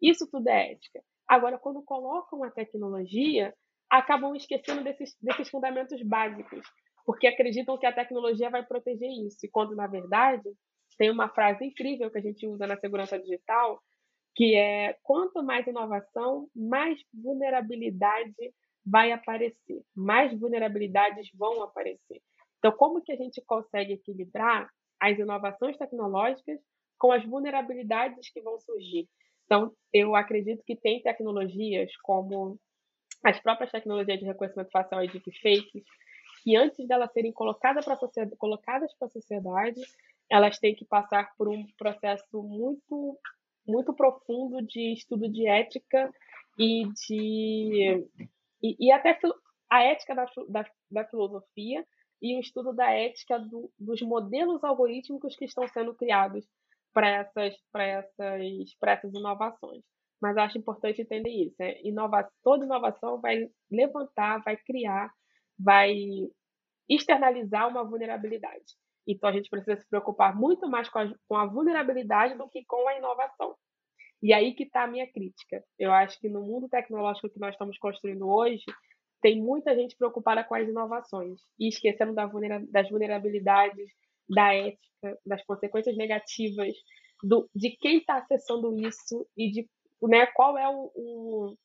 Isso 0.00 0.28
tudo 0.30 0.48
é 0.48 0.72
ética. 0.72 1.02
Agora, 1.26 1.58
quando 1.58 1.82
colocam 1.82 2.44
a 2.44 2.50
tecnologia, 2.50 3.54
acabam 3.90 4.34
esquecendo 4.34 4.84
desses, 4.84 5.16
desses 5.20 5.48
fundamentos 5.48 6.00
básicos, 6.02 6.66
porque 7.04 7.26
acreditam 7.26 7.78
que 7.78 7.86
a 7.86 7.94
tecnologia 7.94 8.50
vai 8.50 8.64
proteger 8.64 9.10
isso, 9.26 9.38
e 9.44 9.48
quando, 9.48 9.74
na 9.74 9.86
verdade, 9.86 10.48
tem 10.96 11.10
uma 11.10 11.28
frase 11.28 11.64
incrível 11.64 12.10
que 12.10 12.18
a 12.18 12.22
gente 12.22 12.46
usa 12.46 12.66
na 12.66 12.76
segurança 12.76 13.18
digital, 13.18 13.80
que 14.34 14.54
é 14.54 14.96
quanto 15.02 15.42
mais 15.42 15.66
inovação, 15.66 16.48
mais 16.54 16.98
vulnerabilidade 17.12 18.54
vai 18.84 19.10
aparecer, 19.10 19.82
mais 19.94 20.38
vulnerabilidades 20.38 21.28
vão 21.34 21.62
aparecer. 21.62 22.22
Então, 22.58 22.72
como 22.72 23.02
que 23.02 23.12
a 23.12 23.16
gente 23.16 23.42
consegue 23.46 23.94
equilibrar 23.94 24.68
as 25.00 25.18
inovações 25.18 25.76
tecnológicas 25.76 26.60
com 26.98 27.12
as 27.12 27.24
vulnerabilidades 27.24 28.30
que 28.30 28.40
vão 28.40 28.58
surgir? 28.58 29.08
Então, 29.44 29.72
eu 29.92 30.14
acredito 30.14 30.62
que 30.64 30.76
tem 30.76 31.02
tecnologias 31.02 31.90
como 32.02 32.58
as 33.24 33.40
próprias 33.40 33.70
tecnologias 33.70 34.18
de 34.18 34.26
reconhecimento 34.26 34.70
facial 34.70 35.02
e 35.02 35.08
deepfakes, 35.08 35.84
que 36.42 36.56
antes 36.56 36.86
delas 36.86 37.12
serem 37.12 37.32
colocadas 37.32 37.84
para 37.84 37.94
a 37.94 39.10
sociedade, 39.10 39.80
para 40.28 40.38
elas 40.38 40.58
têm 40.58 40.74
que 40.74 40.84
passar 40.84 41.32
por 41.36 41.48
um 41.48 41.66
processo 41.78 42.42
muito 42.42 43.18
muito 43.66 43.92
profundo 43.94 44.64
de 44.64 44.92
estudo 44.92 45.28
de 45.28 45.46
ética 45.48 46.10
e 46.58 46.84
de 46.92 48.06
e, 48.62 48.76
e 48.86 48.92
até 48.92 49.18
a 49.68 49.82
ética 49.82 50.14
da, 50.14 50.26
da, 50.48 50.64
da, 50.90 51.04
filosofia 51.04 51.84
e 52.22 52.36
o 52.36 52.40
estudo 52.40 52.72
da 52.72 52.90
ética 52.90 53.38
do, 53.38 53.70
dos 53.78 54.00
modelos 54.02 54.62
algorítmicos 54.62 55.36
que 55.36 55.44
estão 55.44 55.66
sendo 55.68 55.94
criados 55.94 56.46
para 56.92 57.08
essas, 57.08 57.54
essas, 57.74 58.76
essas 58.82 59.14
inovações. 59.14 59.82
Mas 60.20 60.36
acho 60.36 60.56
importante 60.56 61.02
entender 61.02 61.28
isso. 61.30 61.54
Né? 61.58 61.78
Inova 61.82 62.26
toda 62.42 62.64
inovação 62.64 63.20
vai 63.20 63.50
levantar, 63.70 64.42
vai 64.42 64.56
criar, 64.56 65.12
vai 65.58 65.94
externalizar 66.88 67.68
uma 67.68 67.84
vulnerabilidade. 67.84 68.76
Então 69.06 69.28
a 69.28 69.32
gente 69.32 69.48
precisa 69.48 69.76
se 69.76 69.88
preocupar 69.88 70.34
muito 70.34 70.68
mais 70.68 70.88
com 70.88 70.98
a, 70.98 71.12
com 71.28 71.36
a 71.36 71.46
vulnerabilidade 71.46 72.36
do 72.36 72.48
que 72.48 72.64
com 72.64 72.88
a 72.88 72.96
inovação. 72.96 73.54
E 74.22 74.32
aí 74.32 74.54
que 74.54 74.64
está 74.64 74.84
a 74.84 74.86
minha 74.86 75.06
crítica. 75.10 75.62
Eu 75.78 75.92
acho 75.92 76.18
que 76.18 76.28
no 76.28 76.42
mundo 76.42 76.68
tecnológico 76.68 77.30
que 77.30 77.38
nós 77.38 77.54
estamos 77.54 77.78
construindo 77.78 78.28
hoje, 78.28 78.64
tem 79.20 79.40
muita 79.40 79.74
gente 79.74 79.96
preocupada 79.96 80.44
com 80.44 80.54
as 80.54 80.68
inovações 80.68 81.40
e 81.58 81.68
esquecendo 81.68 82.14
da 82.14 82.26
vulnera 82.26 82.64
das 82.70 82.88
vulnerabilidades, 82.88 83.88
da 84.28 84.54
ética, 84.54 85.18
das 85.24 85.44
consequências 85.44 85.96
negativas, 85.96 86.74
do, 87.22 87.48
de 87.54 87.70
quem 87.76 87.98
está 87.98 88.18
acessando 88.18 88.78
isso 88.78 89.26
e 89.36 89.50
de 89.50 89.68
né, 90.02 90.26
qual 90.26 90.58
é 90.58 90.68
o, 90.68 90.92
o, 90.94 91.56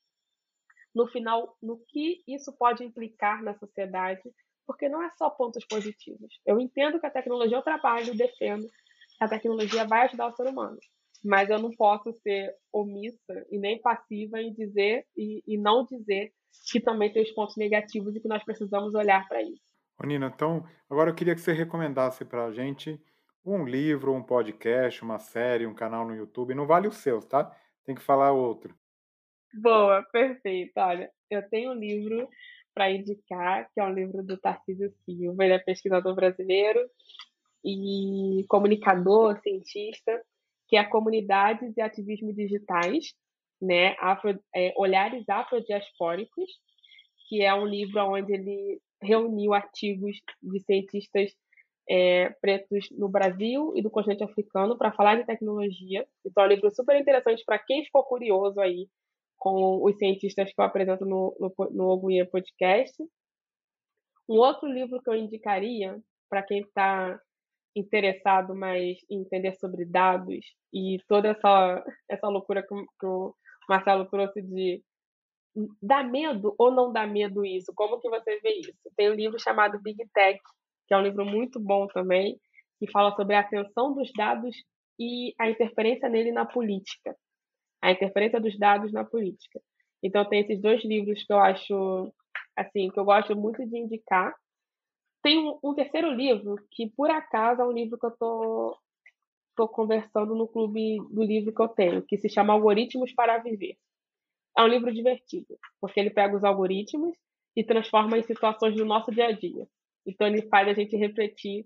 no 0.96 1.08
final, 1.08 1.56
no 1.62 1.80
que 1.88 2.24
isso 2.28 2.56
pode 2.58 2.84
implicar 2.84 3.44
na 3.44 3.58
sociedade, 3.58 4.22
porque 4.72 4.88
não 4.88 5.04
é 5.04 5.10
só 5.18 5.30
pontos 5.30 5.66
positivos. 5.66 6.40
Eu 6.46 6.58
entendo 6.58 6.98
que 6.98 7.06
a 7.06 7.12
tecnologia 7.12 7.58
é 7.58 7.60
o 7.60 7.64
trabalho, 7.64 8.16
defendo 8.16 8.64
que 8.64 9.24
a 9.24 9.28
tecnologia 9.28 9.86
vai 9.86 10.06
ajudar 10.06 10.28
o 10.28 10.36
ser 10.36 10.48
humano, 10.48 10.78
mas 11.24 11.50
eu 11.50 11.60
não 11.60 11.72
posso 11.72 12.14
ser 12.24 12.56
omissa 12.72 13.46
e 13.52 13.58
nem 13.58 13.82
passiva 13.82 14.42
em 14.42 14.54
dizer 14.54 15.06
e, 15.16 15.44
e 15.46 15.58
não 15.58 15.86
dizer 15.86 16.32
que 16.72 16.80
também 16.80 17.12
tem 17.12 17.22
os 17.22 17.32
pontos 17.32 17.58
negativos 17.58 18.16
e 18.16 18.22
que 18.22 18.30
nós 18.30 18.44
precisamos 18.46 18.96
olhar 18.96 19.28
para 19.28 19.42
isso. 19.42 19.62
Nina, 20.04 20.32
então, 20.34 20.66
agora 20.90 21.12
eu 21.12 21.16
queria 21.16 21.36
que 21.36 21.42
você 21.42 21.52
recomendasse 21.52 22.24
para 22.24 22.46
a 22.46 22.52
gente 22.52 23.00
um 23.46 23.66
livro, 23.66 24.14
um 24.14 24.24
podcast, 24.24 25.04
uma 25.04 25.20
série, 25.20 25.68
um 25.68 25.76
canal 25.76 26.08
no 26.08 26.16
YouTube. 26.16 26.56
Não 26.56 26.66
vale 26.66 26.88
os 26.88 26.96
seus, 26.96 27.26
tá? 27.26 27.56
Tem 27.84 27.94
que 27.94 28.02
falar 28.02 28.32
outro. 28.32 28.74
Boa, 29.54 30.02
perfeito. 30.12 30.72
Olha, 30.78 31.12
eu 31.30 31.48
tenho 31.50 31.72
um 31.72 31.76
livro 31.76 32.28
para 32.74 32.92
indicar, 32.92 33.70
que 33.74 33.80
é 33.80 33.84
um 33.84 33.94
livro 33.94 34.24
do 34.24 34.38
Tarcísio 34.38 34.92
Silva. 35.06 35.44
Ele 35.44 35.54
é 35.54 35.60
pesquisador 35.60 36.16
brasileiro 36.16 36.80
e 37.64 38.46
comunicador, 38.48 39.40
cientista, 39.42 40.22
que 40.68 40.78
é 40.78 40.84
Comunidades 40.84 41.76
e 41.76 41.82
Ativismo 41.82 42.34
Digitais, 42.34 43.14
né? 43.62 43.96
Afro, 44.00 44.40
é, 44.56 44.74
Olhares 44.78 45.28
Afrodiaspóricos, 45.30 46.50
que 47.28 47.42
é 47.42 47.54
um 47.54 47.66
livro 47.66 48.02
onde 48.02 48.34
ele 48.34 48.82
reuniu 49.02 49.54
artigos 49.54 50.18
de 50.42 50.60
cientistas 50.62 51.32
é, 51.90 52.30
pretos 52.42 52.88
no 52.92 53.10
Brasil 53.10 53.74
e 53.76 53.82
do 53.82 53.90
continente 53.90 54.24
africano 54.24 54.78
para 54.78 54.94
falar 54.94 55.16
de 55.16 55.26
tecnologia. 55.26 56.08
Então, 56.26 56.44
é 56.44 56.48
um 56.48 56.50
livro 56.50 56.72
super 56.74 56.96
interessante 57.00 57.44
para 57.46 57.60
quem 57.60 57.84
ficou 57.84 58.04
curioso 58.04 58.60
aí 58.60 58.88
com 59.42 59.84
os 59.84 59.98
cientistas 59.98 60.54
que 60.54 60.62
eu 60.62 60.66
apresento 60.66 61.04
no, 61.04 61.36
no, 61.40 61.52
no 61.72 62.28
Podcast. 62.30 62.96
Um 64.30 64.36
outro 64.36 64.72
livro 64.72 65.02
que 65.02 65.10
eu 65.10 65.16
indicaria 65.16 66.00
para 66.30 66.44
quem 66.44 66.60
está 66.60 67.20
interessado 67.76 68.54
mais 68.54 69.00
em 69.10 69.22
entender 69.22 69.56
sobre 69.56 69.84
dados 69.84 70.46
e 70.72 71.00
toda 71.08 71.30
essa, 71.30 71.84
essa 72.08 72.28
loucura 72.28 72.62
que, 72.62 72.76
que 73.00 73.06
o 73.08 73.34
Marcelo 73.68 74.06
trouxe 74.06 74.44
de 74.44 74.84
dá 75.82 76.04
medo 76.04 76.54
ou 76.60 76.72
não 76.72 76.94
dá 76.94 77.08
medo 77.08 77.44
isso? 77.44 77.74
Como 77.76 78.00
que 78.00 78.10
você 78.10 78.40
vê 78.42 78.60
isso? 78.60 78.72
Tem 78.96 79.10
um 79.10 79.16
livro 79.16 79.40
chamado 79.40 79.82
Big 79.82 79.98
Tech, 80.14 80.40
que 80.88 80.94
é 80.94 80.98
um 80.98 81.02
livro 81.02 81.26
muito 81.26 81.60
bom 81.60 81.88
também, 81.88 82.40
que 82.78 82.92
fala 82.92 83.16
sobre 83.16 83.36
a 83.36 83.40
atenção 83.40 83.92
dos 83.96 84.12
dados 84.16 84.56
e 85.00 85.34
a 85.40 85.50
interferência 85.50 86.08
nele 86.08 86.32
na 86.32 86.46
política. 86.46 87.16
A 87.82 87.92
interferência 87.92 88.40
dos 88.40 88.58
dados 88.58 88.92
na 88.92 89.04
política. 89.04 89.62
Então 90.04 90.26
tem 90.26 90.42
esses 90.42 90.62
dois 90.62 90.84
livros 90.84 91.24
que 91.24 91.34
eu 91.34 91.40
acho 91.40 92.14
assim, 92.56 92.90
que 92.90 93.00
eu 93.00 93.06
gosto 93.06 93.36
muito 93.36 93.66
de 93.66 93.78
indicar. 93.78 94.36
Tem 95.22 95.38
um, 95.38 95.60
um 95.64 95.74
terceiro 95.74 96.12
livro 96.12 96.56
que 96.72 96.90
por 96.90 97.10
acaso 97.10 97.62
é 97.62 97.66
um 97.66 97.72
livro 97.72 97.98
que 97.98 98.06
eu 98.06 98.12
tô 98.12 98.78
tô 99.56 99.68
conversando 99.68 100.34
no 100.34 100.48
clube 100.48 100.98
do 101.12 101.24
livro 101.24 101.54
que 101.54 101.62
eu 101.62 101.68
tenho, 101.68 102.02
que 102.04 102.18
se 102.18 102.30
chama 102.30 102.54
Algoritmos 102.54 103.14
para 103.14 103.38
Viver. 103.38 103.76
É 104.58 104.64
um 104.64 104.68
livro 104.68 104.94
divertido, 104.94 105.58
porque 105.80 106.00
ele 106.00 106.10
pega 106.10 106.36
os 106.36 106.44
algoritmos 106.44 107.16
e 107.56 107.64
transforma 107.64 108.18
em 108.18 108.24
situações 108.24 108.76
do 108.76 108.86
nosso 108.86 109.12
dia 109.12 109.28
a 109.28 109.32
dia. 109.32 109.68
Então 110.06 110.28
ele 110.28 110.48
faz 110.48 110.68
a 110.68 110.74
gente 110.74 110.96
refletir 110.96 111.66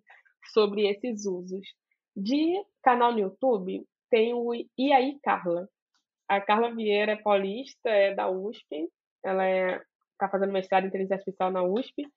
sobre 0.52 0.88
esses 0.88 1.26
usos. 1.26 1.66
De 2.16 2.64
canal 2.84 3.12
no 3.12 3.20
YouTube, 3.20 3.86
tem 4.10 4.34
o 4.34 4.54
E 4.54 4.94
aí 4.94 5.20
Carla. 5.22 5.68
A 6.28 6.42
Carla 6.42 6.74
Vieira 6.74 7.14
é 7.14 7.22
paulista, 7.22 7.90
é 7.90 8.14
da 8.14 8.30
USP, 8.30 8.88
ela 9.24 9.48
está 9.48 9.76
é, 9.76 9.82
tá 10.18 10.30
fazendo 10.30 10.52
mestrado 10.52 10.86
em 10.86 10.88
inteligência 10.88 11.16
artificial 11.16 11.52
na 11.52 11.64
USP, 11.64 12.08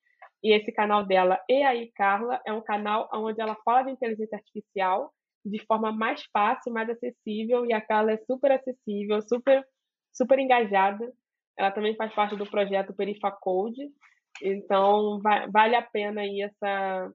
e 0.43 0.53
esse 0.53 0.71
canal 0.71 1.05
dela, 1.05 1.39
E 1.49 1.63
aí 1.63 1.91
Carla, 1.95 2.39
é 2.45 2.53
um 2.53 2.61
canal 2.61 3.09
onde 3.13 3.41
ela 3.41 3.55
fala 3.65 3.83
de 3.83 3.91
inteligência 3.91 4.37
artificial 4.37 5.11
de 5.45 5.63
forma 5.65 5.91
mais 5.91 6.23
fácil, 6.33 6.73
mais 6.73 6.89
acessível, 6.89 7.65
e 7.65 7.73
a 7.73 7.81
Carla 7.81 8.13
é 8.13 8.17
super 8.25 8.51
acessível, 8.51 9.21
super, 9.21 9.65
super 10.13 10.37
engajada. 10.39 11.11
Ela 11.57 11.71
também 11.71 11.95
faz 11.95 12.13
parte 12.13 12.35
do 12.35 12.49
projeto 12.49 12.93
Perifacode, 12.93 13.89
então, 14.41 15.21
vale 15.51 15.75
a 15.75 15.81
pena 15.81 16.21
aí 16.21 16.41
essa, 16.41 17.11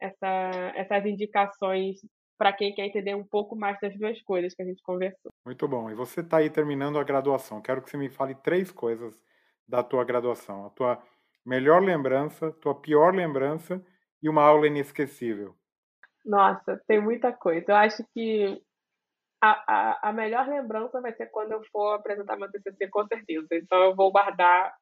essa, 0.00 0.50
essas 0.76 1.06
indicações 1.06 1.96
para 2.40 2.54
quem 2.54 2.74
quer 2.74 2.86
entender 2.86 3.14
um 3.14 3.22
pouco 3.22 3.54
mais 3.54 3.78
das 3.82 3.94
duas 3.98 4.18
coisas 4.22 4.54
que 4.54 4.62
a 4.62 4.64
gente 4.64 4.82
conversou. 4.82 5.30
Muito 5.44 5.68
bom. 5.68 5.90
E 5.90 5.94
você 5.94 6.20
está 6.20 6.38
aí 6.38 6.48
terminando 6.48 6.98
a 6.98 7.04
graduação. 7.04 7.60
Quero 7.60 7.82
que 7.82 7.90
você 7.90 7.98
me 7.98 8.08
fale 8.08 8.34
três 8.34 8.72
coisas 8.72 9.20
da 9.68 9.82
tua 9.82 10.04
graduação. 10.04 10.64
A 10.64 10.70
tua 10.70 11.02
melhor 11.44 11.82
lembrança, 11.82 12.50
tua 12.52 12.74
pior 12.74 13.14
lembrança 13.14 13.84
e 14.22 14.28
uma 14.30 14.42
aula 14.42 14.66
inesquecível. 14.66 15.54
Nossa, 16.24 16.82
tem 16.88 16.98
muita 16.98 17.30
coisa. 17.30 17.66
Eu 17.68 17.76
acho 17.76 18.02
que 18.14 18.58
a, 19.42 19.50
a, 19.50 20.08
a 20.08 20.12
melhor 20.14 20.48
lembrança 20.48 20.98
vai 20.98 21.12
ser 21.12 21.26
quando 21.26 21.52
eu 21.52 21.62
for 21.70 21.96
apresentar 21.96 22.38
meu 22.38 22.50
TCC, 22.50 22.88
com 22.88 23.06
certeza. 23.06 23.48
Então, 23.52 23.84
eu 23.84 23.94
vou 23.94 24.10
guardar 24.10 24.72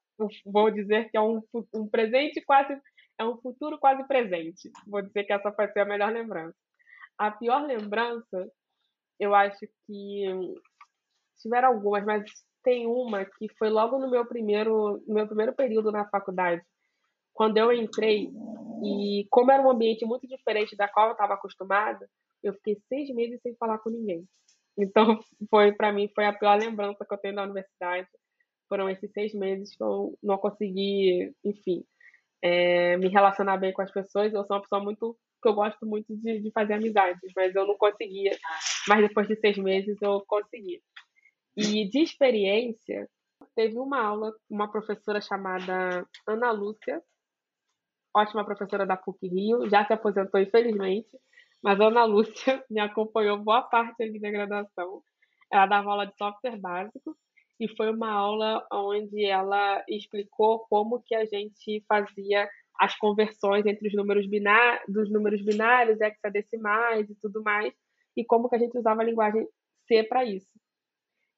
vou 0.45 0.71
dizer 0.71 1.09
que 1.11 1.17
é 1.17 1.21
um, 1.21 1.43
um 1.75 1.89
presente 1.89 2.43
quase, 2.45 2.77
é 3.19 3.25
um 3.25 3.37
futuro 3.39 3.79
quase 3.79 4.07
presente. 4.07 4.71
Vou 4.87 5.03
dizer 5.03 5.25
que 5.25 5.33
essa 5.33 5.51
vai 5.51 5.71
ser 5.71 5.81
a 5.81 5.85
melhor 5.85 6.13
lembrança. 6.13 6.57
A 7.19 7.31
pior 7.31 7.67
lembrança, 7.67 8.49
eu 9.19 9.35
acho 9.35 9.67
que 9.87 10.25
tiveram 11.41 11.69
algumas, 11.69 12.05
mas 12.05 12.25
tem 12.63 12.87
uma 12.87 13.25
que 13.25 13.49
foi 13.59 13.71
logo 13.71 13.99
no 13.99 14.11
meu 14.11 14.27
primeiro, 14.27 15.03
no 15.07 15.15
meu 15.15 15.27
primeiro 15.27 15.53
período 15.53 15.91
na 15.91 16.09
faculdade, 16.09 16.63
quando 17.33 17.57
eu 17.57 17.73
entrei 17.73 18.31
e 18.85 19.27
como 19.31 19.51
era 19.51 19.63
um 19.63 19.71
ambiente 19.71 20.05
muito 20.05 20.27
diferente 20.27 20.77
da 20.77 20.89
qual 20.89 21.09
eu 21.09 21.13
estava 21.13 21.35
acostumada, 21.35 22.09
eu 22.43 22.53
fiquei 22.55 22.77
seis 22.89 23.09
meses 23.15 23.41
sem 23.43 23.55
falar 23.57 23.79
com 23.79 23.91
ninguém. 23.91 24.25
Então, 24.77 25.21
foi 25.51 25.73
para 25.73 25.93
mim, 25.93 26.11
foi 26.15 26.25
a 26.25 26.33
pior 26.33 26.59
lembrança 26.59 27.05
que 27.05 27.13
eu 27.15 27.19
tenho 27.19 27.35
da 27.35 27.45
universidade. 27.45 28.09
Foram 28.69 28.89
esses 28.89 29.11
seis 29.13 29.33
meses 29.35 29.75
que 29.77 29.83
eu 29.83 30.17
não 30.23 30.37
consegui, 30.37 31.33
enfim, 31.45 31.85
é, 32.43 32.97
me 32.97 33.09
relacionar 33.09 33.57
bem 33.57 33.73
com 33.73 33.83
as 33.83 33.91
pessoas. 33.91 34.33
Eu 34.33 34.45
sou 34.45 34.57
uma 34.57 34.63
pessoa 34.63 34.83
muito 34.83 35.17
que 35.41 35.49
eu 35.49 35.55
gosto 35.55 35.87
muito 35.87 36.17
de, 36.17 36.41
de 36.41 36.51
fazer 36.51 36.75
amizades, 36.75 37.33
mas 37.35 37.55
eu 37.55 37.67
não 37.67 37.77
conseguia. 37.77 38.37
Mas 38.87 39.01
depois 39.07 39.29
de 39.29 39.37
seis 39.37 39.57
meses 39.59 39.97
eu 40.01 40.23
consegui. 40.27 40.83
E 41.57 41.89
de 41.89 42.01
experiência, 42.01 43.09
teve 43.55 43.79
uma 43.79 44.01
aula, 44.01 44.33
uma 44.49 44.71
professora 44.71 45.21
chamada 45.21 46.07
Ana 46.27 46.51
Lúcia, 46.51 47.03
ótima 48.15 48.45
professora 48.45 48.87
da 48.87 48.97
PUC 48.97 49.29
Rio, 49.29 49.69
já 49.69 49.85
se 49.85 49.93
aposentou, 49.93 50.41
infelizmente, 50.41 51.19
mas 51.63 51.81
Ana 51.81 52.05
Lúcia 52.05 52.65
me 52.71 52.81
acompanhou 52.81 53.39
boa 53.39 53.63
parte 53.63 54.03
ali 54.03 54.21
da 54.21 54.31
graduação. 54.31 55.03
Ela 55.51 55.67
dava 55.67 55.91
aula 55.91 56.07
de 56.07 56.17
software 56.17 56.59
básico 56.59 57.17
e 57.59 57.69
foi 57.77 57.91
uma 57.91 58.11
aula 58.11 58.65
onde 58.73 59.25
ela 59.25 59.83
explicou 59.89 60.61
como 60.69 61.03
que 61.03 61.15
a 61.15 61.25
gente 61.25 61.85
fazia 61.89 62.49
as 62.79 62.97
conversões 62.97 63.67
entre 63.67 63.89
os 63.89 63.95
números 63.95 64.27
binários, 64.27 64.85
dos 64.89 65.11
números 65.11 65.43
binários, 65.43 66.01
hexadecimais 66.01 67.09
e 67.11 67.15
tudo 67.21 67.43
mais, 67.43 67.73
e 68.17 68.25
como 68.25 68.49
que 68.49 68.57
a 68.57 68.59
gente 68.59 68.77
usava 68.79 69.03
a 69.03 69.05
linguagem 69.05 69.47
C 69.87 70.05
para 70.05 70.25
isso. 70.25 70.49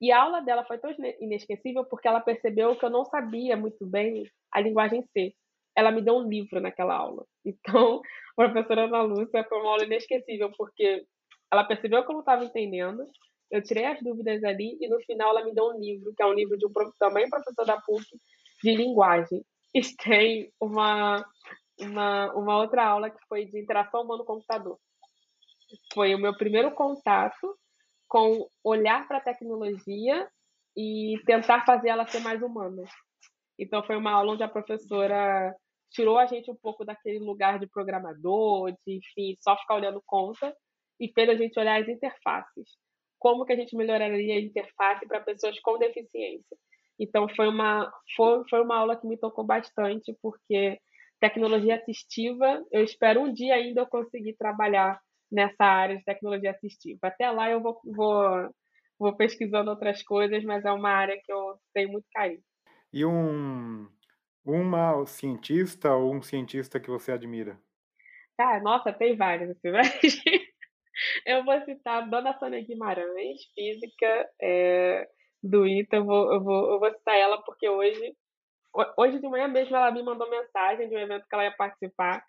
E 0.00 0.10
a 0.10 0.22
aula 0.22 0.40
dela 0.40 0.64
foi 0.64 0.78
tão 0.78 0.90
inesquecível 1.20 1.84
porque 1.84 2.08
ela 2.08 2.20
percebeu 2.20 2.74
que 2.76 2.84
eu 2.84 2.90
não 2.90 3.04
sabia 3.04 3.56
muito 3.56 3.86
bem 3.86 4.24
a 4.50 4.60
linguagem 4.60 5.02
C. 5.12 5.34
Ela 5.76 5.90
me 5.92 6.00
deu 6.00 6.16
um 6.16 6.28
livro 6.28 6.60
naquela 6.60 6.94
aula. 6.94 7.24
Então, 7.44 8.00
a 8.00 8.34
professora 8.50 8.84
Ana 8.84 9.02
Lúcia 9.02 9.44
foi 9.44 9.58
uma 9.58 9.70
aula 9.70 9.84
inesquecível 9.84 10.50
porque 10.56 11.04
ela 11.52 11.64
percebeu 11.64 12.02
que 12.02 12.10
eu 12.10 12.14
não 12.14 12.20
estava 12.20 12.44
entendendo, 12.44 13.06
eu 13.50 13.62
tirei 13.62 13.84
as 13.84 14.00
dúvidas 14.00 14.42
ali 14.44 14.78
e 14.80 14.88
no 14.88 15.00
final 15.00 15.30
ela 15.30 15.44
me 15.44 15.52
deu 15.52 15.64
um 15.64 15.78
livro, 15.78 16.14
que 16.14 16.22
é 16.22 16.26
um 16.26 16.32
livro 16.32 16.56
de 16.56 16.66
um 16.66 16.72
também 16.98 17.28
professor 17.28 17.66
da 17.66 17.80
PUC, 17.80 18.06
de 18.62 18.76
linguagem. 18.76 19.44
E 19.74 19.80
tem 19.96 20.52
uma, 20.60 21.24
uma, 21.78 22.32
uma 22.34 22.58
outra 22.58 22.84
aula 22.84 23.10
que 23.10 23.18
foi 23.28 23.46
de 23.46 23.60
interação 23.60 24.02
humano-computador. 24.02 24.78
Foi 25.94 26.14
o 26.14 26.18
meu 26.18 26.36
primeiro 26.36 26.72
contato 26.72 27.56
com 28.08 28.48
olhar 28.64 29.06
para 29.06 29.18
a 29.18 29.22
tecnologia 29.22 30.28
e 30.76 31.14
tentar 31.24 31.64
fazer 31.64 31.90
ela 31.90 32.06
ser 32.06 32.20
mais 32.20 32.42
humana. 32.42 32.82
Então 33.58 33.84
foi 33.84 33.96
uma 33.96 34.12
aula 34.12 34.32
onde 34.32 34.42
a 34.42 34.48
professora 34.48 35.54
tirou 35.90 36.18
a 36.18 36.26
gente 36.26 36.50
um 36.50 36.56
pouco 36.56 36.84
daquele 36.84 37.18
lugar 37.20 37.58
de 37.58 37.68
programador, 37.68 38.72
de 38.86 38.98
enfim, 38.98 39.36
só 39.40 39.56
ficar 39.56 39.76
olhando 39.76 40.02
conta 40.04 40.54
e 40.98 41.12
fez 41.12 41.28
a 41.28 41.34
gente 41.34 41.58
olhar 41.58 41.80
as 41.80 41.88
interfaces 41.88 42.68
como 43.20 43.44
que 43.44 43.52
a 43.52 43.56
gente 43.56 43.76
melhoraria 43.76 44.34
a 44.34 44.40
interface 44.40 45.06
para 45.06 45.20
pessoas 45.20 45.60
com 45.60 45.78
deficiência. 45.78 46.56
Então 47.00 47.26
foi 47.34 47.48
uma 47.48 47.90
foi, 48.14 48.42
foi 48.50 48.60
uma 48.60 48.76
aula 48.76 48.96
que 48.96 49.06
me 49.06 49.16
tocou 49.16 49.44
bastante 49.44 50.14
porque 50.20 50.78
tecnologia 51.18 51.76
assistiva, 51.76 52.62
eu 52.70 52.84
espero 52.84 53.22
um 53.22 53.32
dia 53.32 53.54
ainda 53.54 53.80
eu 53.80 53.86
conseguir 53.86 54.34
trabalhar 54.36 55.00
nessa 55.32 55.64
área 55.64 55.96
de 55.96 56.04
tecnologia 56.04 56.50
assistiva. 56.50 56.98
Até 57.04 57.30
lá 57.30 57.50
eu 57.50 57.60
vou, 57.60 57.80
vou, 57.84 58.50
vou 58.98 59.16
pesquisando 59.16 59.70
outras 59.70 60.02
coisas, 60.02 60.42
mas 60.44 60.64
é 60.64 60.72
uma 60.72 60.90
área 60.90 61.20
que 61.22 61.32
eu 61.32 61.58
tenho 61.74 61.90
muito 61.90 62.06
carinho. 62.12 62.42
E 62.92 63.04
um 63.04 63.88
uma 64.44 65.06
cientista 65.06 65.94
ou 65.94 66.14
um 66.14 66.22
cientista 66.22 66.80
que 66.80 66.90
você 66.90 67.12
admira? 67.12 67.58
Ah, 68.38 68.58
nossa, 68.60 68.92
tem 68.92 69.16
vários, 69.16 69.50
assim, 69.50 69.68
eu 71.26 71.44
vou 71.44 71.60
citar 71.64 72.08
Dona 72.08 72.36
Sônia 72.38 72.64
Guimarães, 72.64 73.38
física 73.54 74.30
é, 74.40 75.06
do 75.42 75.66
ITA. 75.66 75.96
Eu 75.96 76.04
vou, 76.04 76.32
eu, 76.32 76.42
vou, 76.42 76.72
eu 76.72 76.80
vou 76.80 76.90
citar 76.92 77.16
ela 77.16 77.42
porque 77.42 77.68
hoje, 77.68 78.14
hoje 78.96 79.18
de 79.18 79.28
manhã 79.28 79.48
mesmo 79.48 79.76
ela 79.76 79.90
me 79.90 80.02
mandou 80.02 80.28
mensagem 80.30 80.88
de 80.88 80.94
um 80.94 80.98
evento 80.98 81.26
que 81.28 81.34
ela 81.34 81.44
ia 81.44 81.56
participar. 81.56 82.24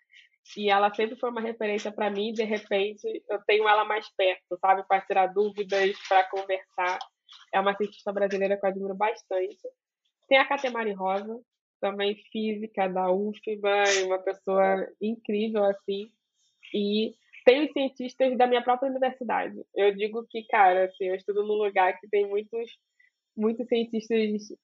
E 0.58 0.70
ela 0.70 0.94
sempre 0.94 1.16
foi 1.16 1.30
uma 1.30 1.42
referência 1.42 1.92
para 1.92 2.10
mim. 2.10 2.34
De 2.34 2.44
repente, 2.44 3.24
eu 3.30 3.40
tenho 3.46 3.68
ela 3.68 3.86
mais 3.86 4.10
perto, 4.16 4.58
sabe? 4.60 4.84
Para 4.88 5.02
tirar 5.02 5.28
dúvidas, 5.28 5.96
para 6.08 6.24
conversar. 6.30 7.00
É 7.54 7.60
uma 7.60 7.76
cientista 7.76 8.12
brasileira 8.12 8.58
que 8.58 8.66
eu 8.66 8.70
admiro 8.70 8.96
bastante. 8.96 9.58
Tem 10.28 10.38
a 10.38 10.48
Catemari 10.48 10.94
Rosa, 10.94 11.40
também 11.80 12.16
física 12.32 12.88
da 12.88 13.12
UFBA, 13.12 13.84
uma 14.06 14.20
pessoa 14.20 14.88
incrível, 15.02 15.64
assim. 15.66 16.12
E 16.74 17.14
tem 17.44 17.66
os 17.66 17.74
cientistas 17.74 18.38
da 18.38 18.48
minha 18.48 18.64
própria 18.64 18.90
universidade. 18.90 19.56
Eu 19.76 19.94
digo 19.96 20.26
que, 20.30 20.44
cara, 20.44 20.86
assim, 20.86 21.06
eu 21.06 21.16
estudo 21.16 21.44
num 21.44 21.56
lugar 21.56 22.00
que 22.00 22.08
tem 22.08 22.28
muitos, 22.28 22.72
muitos 23.36 23.68
cientistas 23.68 24.58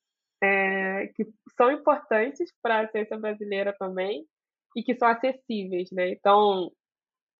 é, 0.43 1.07
que 1.15 1.25
são 1.55 1.71
importantes 1.71 2.51
para 2.61 2.81
a 2.81 2.87
ciência 2.89 3.17
brasileira 3.17 3.75
também 3.77 4.25
e 4.75 4.83
que 4.83 4.95
são 4.95 5.07
acessíveis, 5.07 5.89
né? 5.91 6.09
Então, 6.11 6.71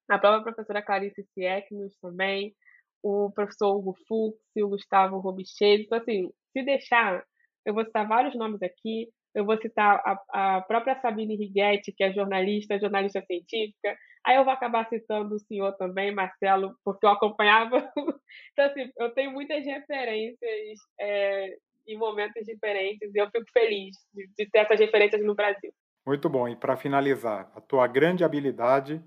a 0.10 0.18
própria 0.18 0.44
professora 0.54 0.82
Clarice 0.82 1.24
Sieknos 1.34 1.96
também, 2.02 2.56
o 3.04 3.32
professor 3.32 3.76
Hugo 3.76 3.96
Fux, 4.08 4.38
o 4.58 4.70
Gustavo 4.70 5.20
Robicheiro. 5.20 5.84
Então, 5.84 5.98
assim, 5.98 6.32
se 6.52 6.64
deixar, 6.64 7.24
eu 7.66 7.74
vou 7.74 7.86
citar 7.86 8.08
vários 8.08 8.36
nomes 8.36 8.62
aqui. 8.62 9.10
Eu 9.38 9.46
vou 9.46 9.56
citar 9.62 10.02
a, 10.04 10.56
a 10.58 10.62
própria 10.62 11.00
Sabine 11.00 11.36
Righetti, 11.36 11.92
que 11.92 12.04
é 12.04 12.12
jornalista, 12.12 12.80
jornalista 12.80 13.22
científica. 13.22 13.96
Aí 14.26 14.36
eu 14.36 14.44
vou 14.44 14.52
acabar 14.52 14.90
citando 14.90 15.36
o 15.36 15.40
senhor 15.40 15.74
também, 15.74 16.12
Marcelo, 16.12 16.76
porque 16.84 17.06
eu 17.06 17.12
acompanhava. 17.12 17.78
então, 18.52 18.66
assim, 18.66 18.92
eu 18.98 19.12
tenho 19.12 19.32
muitas 19.32 19.64
referências 19.64 20.80
é, 21.00 21.56
em 21.88 21.96
momentos 21.96 22.44
diferentes 22.48 23.14
e 23.14 23.20
eu 23.20 23.30
fico 23.30 23.46
feliz 23.54 23.96
de, 24.12 24.28
de 24.36 24.50
ter 24.50 24.58
essas 24.58 24.80
referências 24.80 25.24
no 25.24 25.36
Brasil. 25.36 25.72
Muito 26.04 26.28
bom. 26.28 26.48
E 26.48 26.56
para 26.56 26.76
finalizar, 26.76 27.52
a 27.54 27.62
tua 27.62 27.86
grande 27.86 28.24
habilidade 28.24 29.00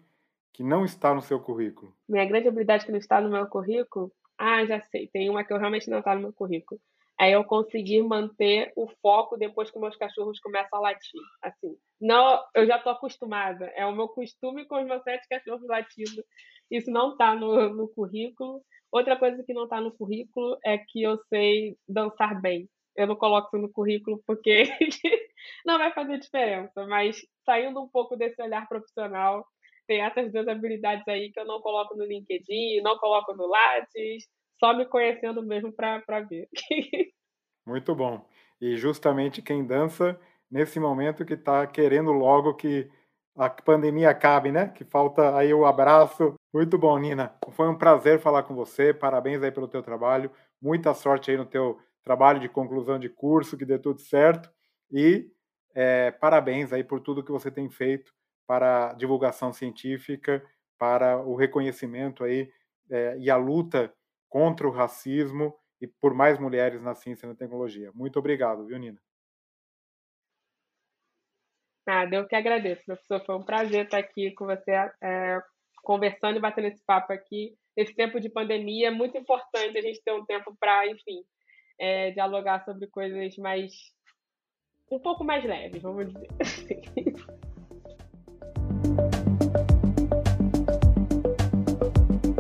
que 0.53 0.62
não 0.62 0.85
está 0.85 1.12
no 1.12 1.23
seu 1.23 1.40
currículo? 1.40 1.93
Minha 2.09 2.25
grande 2.25 2.47
habilidade 2.47 2.87
que 2.87 2.93
não 2.93 3.01
está 3.01 3.21
no 3.21 3.31
meu 3.31 3.49
currículo? 3.49 4.12
Ah, 4.38 4.64
já 4.64 4.81
sei. 4.81 5.09
Tem 5.09 5.29
uma 5.29 5.43
que 5.43 5.53
eu 5.53 5.59
realmente 5.59 5.90
não 5.90 5.99
está 5.99 6.14
no 6.14 6.21
meu 6.21 6.33
currículo 6.33 6.81
é 7.20 7.33
eu 7.33 7.44
conseguir 7.44 8.02
manter 8.02 8.72
o 8.74 8.88
foco 9.02 9.37
depois 9.37 9.70
que 9.70 9.78
meus 9.78 9.94
cachorros 9.94 10.40
começam 10.40 10.78
a 10.78 10.83
latir. 10.83 11.20
Assim, 11.42 11.76
não, 12.00 12.42
eu 12.54 12.66
já 12.66 12.78
estou 12.78 12.92
acostumada. 12.92 13.66
É 13.76 13.85
o 13.85 13.94
meu 13.94 14.09
costume 14.09 14.64
com 14.64 14.80
os 14.80 14.87
meus 14.87 15.02
sete 15.02 15.28
cachorros 15.28 15.68
latindo. 15.68 16.24
Isso 16.70 16.90
não 16.90 17.12
está 17.12 17.35
no, 17.35 17.68
no 17.74 17.88
currículo. 17.88 18.62
Outra 18.90 19.18
coisa 19.18 19.44
que 19.44 19.52
não 19.52 19.64
está 19.64 19.83
no 19.83 19.92
currículo 19.92 20.59
é 20.64 20.78
que 20.78 21.02
eu 21.02 21.18
sei 21.28 21.76
dançar 21.87 22.40
bem. 22.40 22.66
Eu 22.96 23.06
não 23.06 23.16
coloco 23.16 23.59
no 23.59 23.70
currículo 23.70 24.22
porque 24.26 24.64
não 25.66 25.76
vai 25.76 25.92
fazer 25.92 26.18
diferença. 26.18 26.87
Mas 26.87 27.20
saindo 27.44 27.83
um 27.83 27.88
pouco 27.88 28.16
desse 28.16 28.40
olhar 28.40 28.66
profissional, 28.66 29.46
tem 29.87 30.00
essas 30.00 30.33
duas 30.33 30.48
habilidades 30.48 31.06
aí 31.06 31.30
que 31.30 31.38
eu 31.38 31.44
não 31.44 31.61
coloco 31.61 31.94
no 31.94 32.04
LinkedIn, 32.06 32.80
não 32.80 32.96
coloco 32.96 33.35
no 33.35 33.46
Lattes, 33.46 34.26
só 34.61 34.77
me 34.77 34.85
conhecendo 34.85 35.42
mesmo 35.42 35.73
para 35.73 36.20
ver. 36.20 36.49
Muito 37.66 37.94
bom. 37.94 38.25
E 38.61 38.77
justamente 38.77 39.42
quem 39.42 39.66
dança 39.66 40.20
nesse 40.51 40.79
momento 40.79 41.25
que 41.25 41.35
está 41.35 41.66
querendo 41.66 42.12
logo 42.12 42.55
que 42.55 42.88
a 43.37 43.49
pandemia 43.49 44.11
acabe, 44.11 44.53
né? 44.53 44.68
Que 44.68 44.85
falta 44.85 45.37
aí 45.37 45.53
o 45.55 45.64
abraço. 45.64 46.35
Muito 46.53 46.77
bom, 46.77 46.99
Nina. 46.99 47.35
Foi 47.53 47.68
um 47.68 47.79
prazer 47.79 48.20
falar 48.20 48.42
com 48.42 48.55
você. 48.55 48.92
Parabéns 48.92 49.42
aí 49.42 49.51
pelo 49.51 49.68
teu 49.68 49.83
trabalho. 49.83 50.31
Muita 50.61 50.92
sorte 50.92 51.31
aí 51.31 51.37
no 51.37 51.46
teu 51.46 51.81
trabalho 52.03 52.38
de 52.38 52.49
conclusão 52.49 52.99
de 52.99 53.09
curso, 53.09 53.57
que 53.57 53.64
dê 53.64 53.79
tudo 53.79 54.01
certo. 54.01 54.51
E 54.90 55.31
é, 55.75 56.11
parabéns 56.11 56.73
aí 56.73 56.85
por 56.85 57.01
tudo 57.01 57.25
que 57.25 57.33
você 57.33 57.51
tem 57.51 57.70
feito 57.70 58.12
para 58.46 58.90
a 58.90 58.94
divulgação 58.94 59.53
científica, 59.53 60.44
para 60.79 61.18
o 61.18 61.37
reconhecimento 61.37 62.25
aí 62.25 62.51
é, 62.90 63.16
e 63.18 63.31
a 63.31 63.37
luta 63.37 63.93
contra 64.31 64.66
o 64.66 64.70
racismo 64.70 65.55
e 65.81 65.87
por 65.87 66.14
mais 66.14 66.39
mulheres 66.39 66.81
na 66.81 66.95
ciência 66.95 67.26
e 67.26 67.28
na 67.28 67.35
tecnologia. 67.35 67.91
Muito 67.93 68.18
obrigado, 68.18 68.64
viu, 68.64 68.78
Nina? 68.78 69.01
Nada, 71.87 72.14
eu 72.14 72.26
que 72.28 72.37
agradeço, 72.37 72.85
professor. 72.87 73.20
Foi 73.26 73.37
um 73.37 73.43
prazer 73.43 73.87
estar 73.87 73.99
aqui 73.99 74.31
com 74.33 74.47
você, 74.47 74.70
é, 75.03 75.43
conversando 75.83 76.37
e 76.37 76.41
batendo 76.41 76.68
esse 76.68 76.83
papo 76.85 77.12
aqui. 77.12 77.57
Nesse 77.76 77.95
tempo 77.95 78.20
de 78.20 78.28
pandemia, 78.28 78.89
é 78.89 78.91
muito 78.91 79.18
importante 79.18 79.76
a 79.76 79.83
gente 79.83 80.03
ter 80.03 80.12
um 80.12 80.24
tempo 80.24 80.57
para, 80.61 80.87
enfim, 80.87 81.24
é, 81.78 82.12
dialogar 82.12 82.64
sobre 82.64 82.87
coisas 82.89 83.37
mais. 83.39 83.72
um 84.91 85.01
pouco 85.01 85.24
mais 85.24 85.45
leves, 85.45 85.83
vamos 85.83 86.07
dizer. 86.12 86.28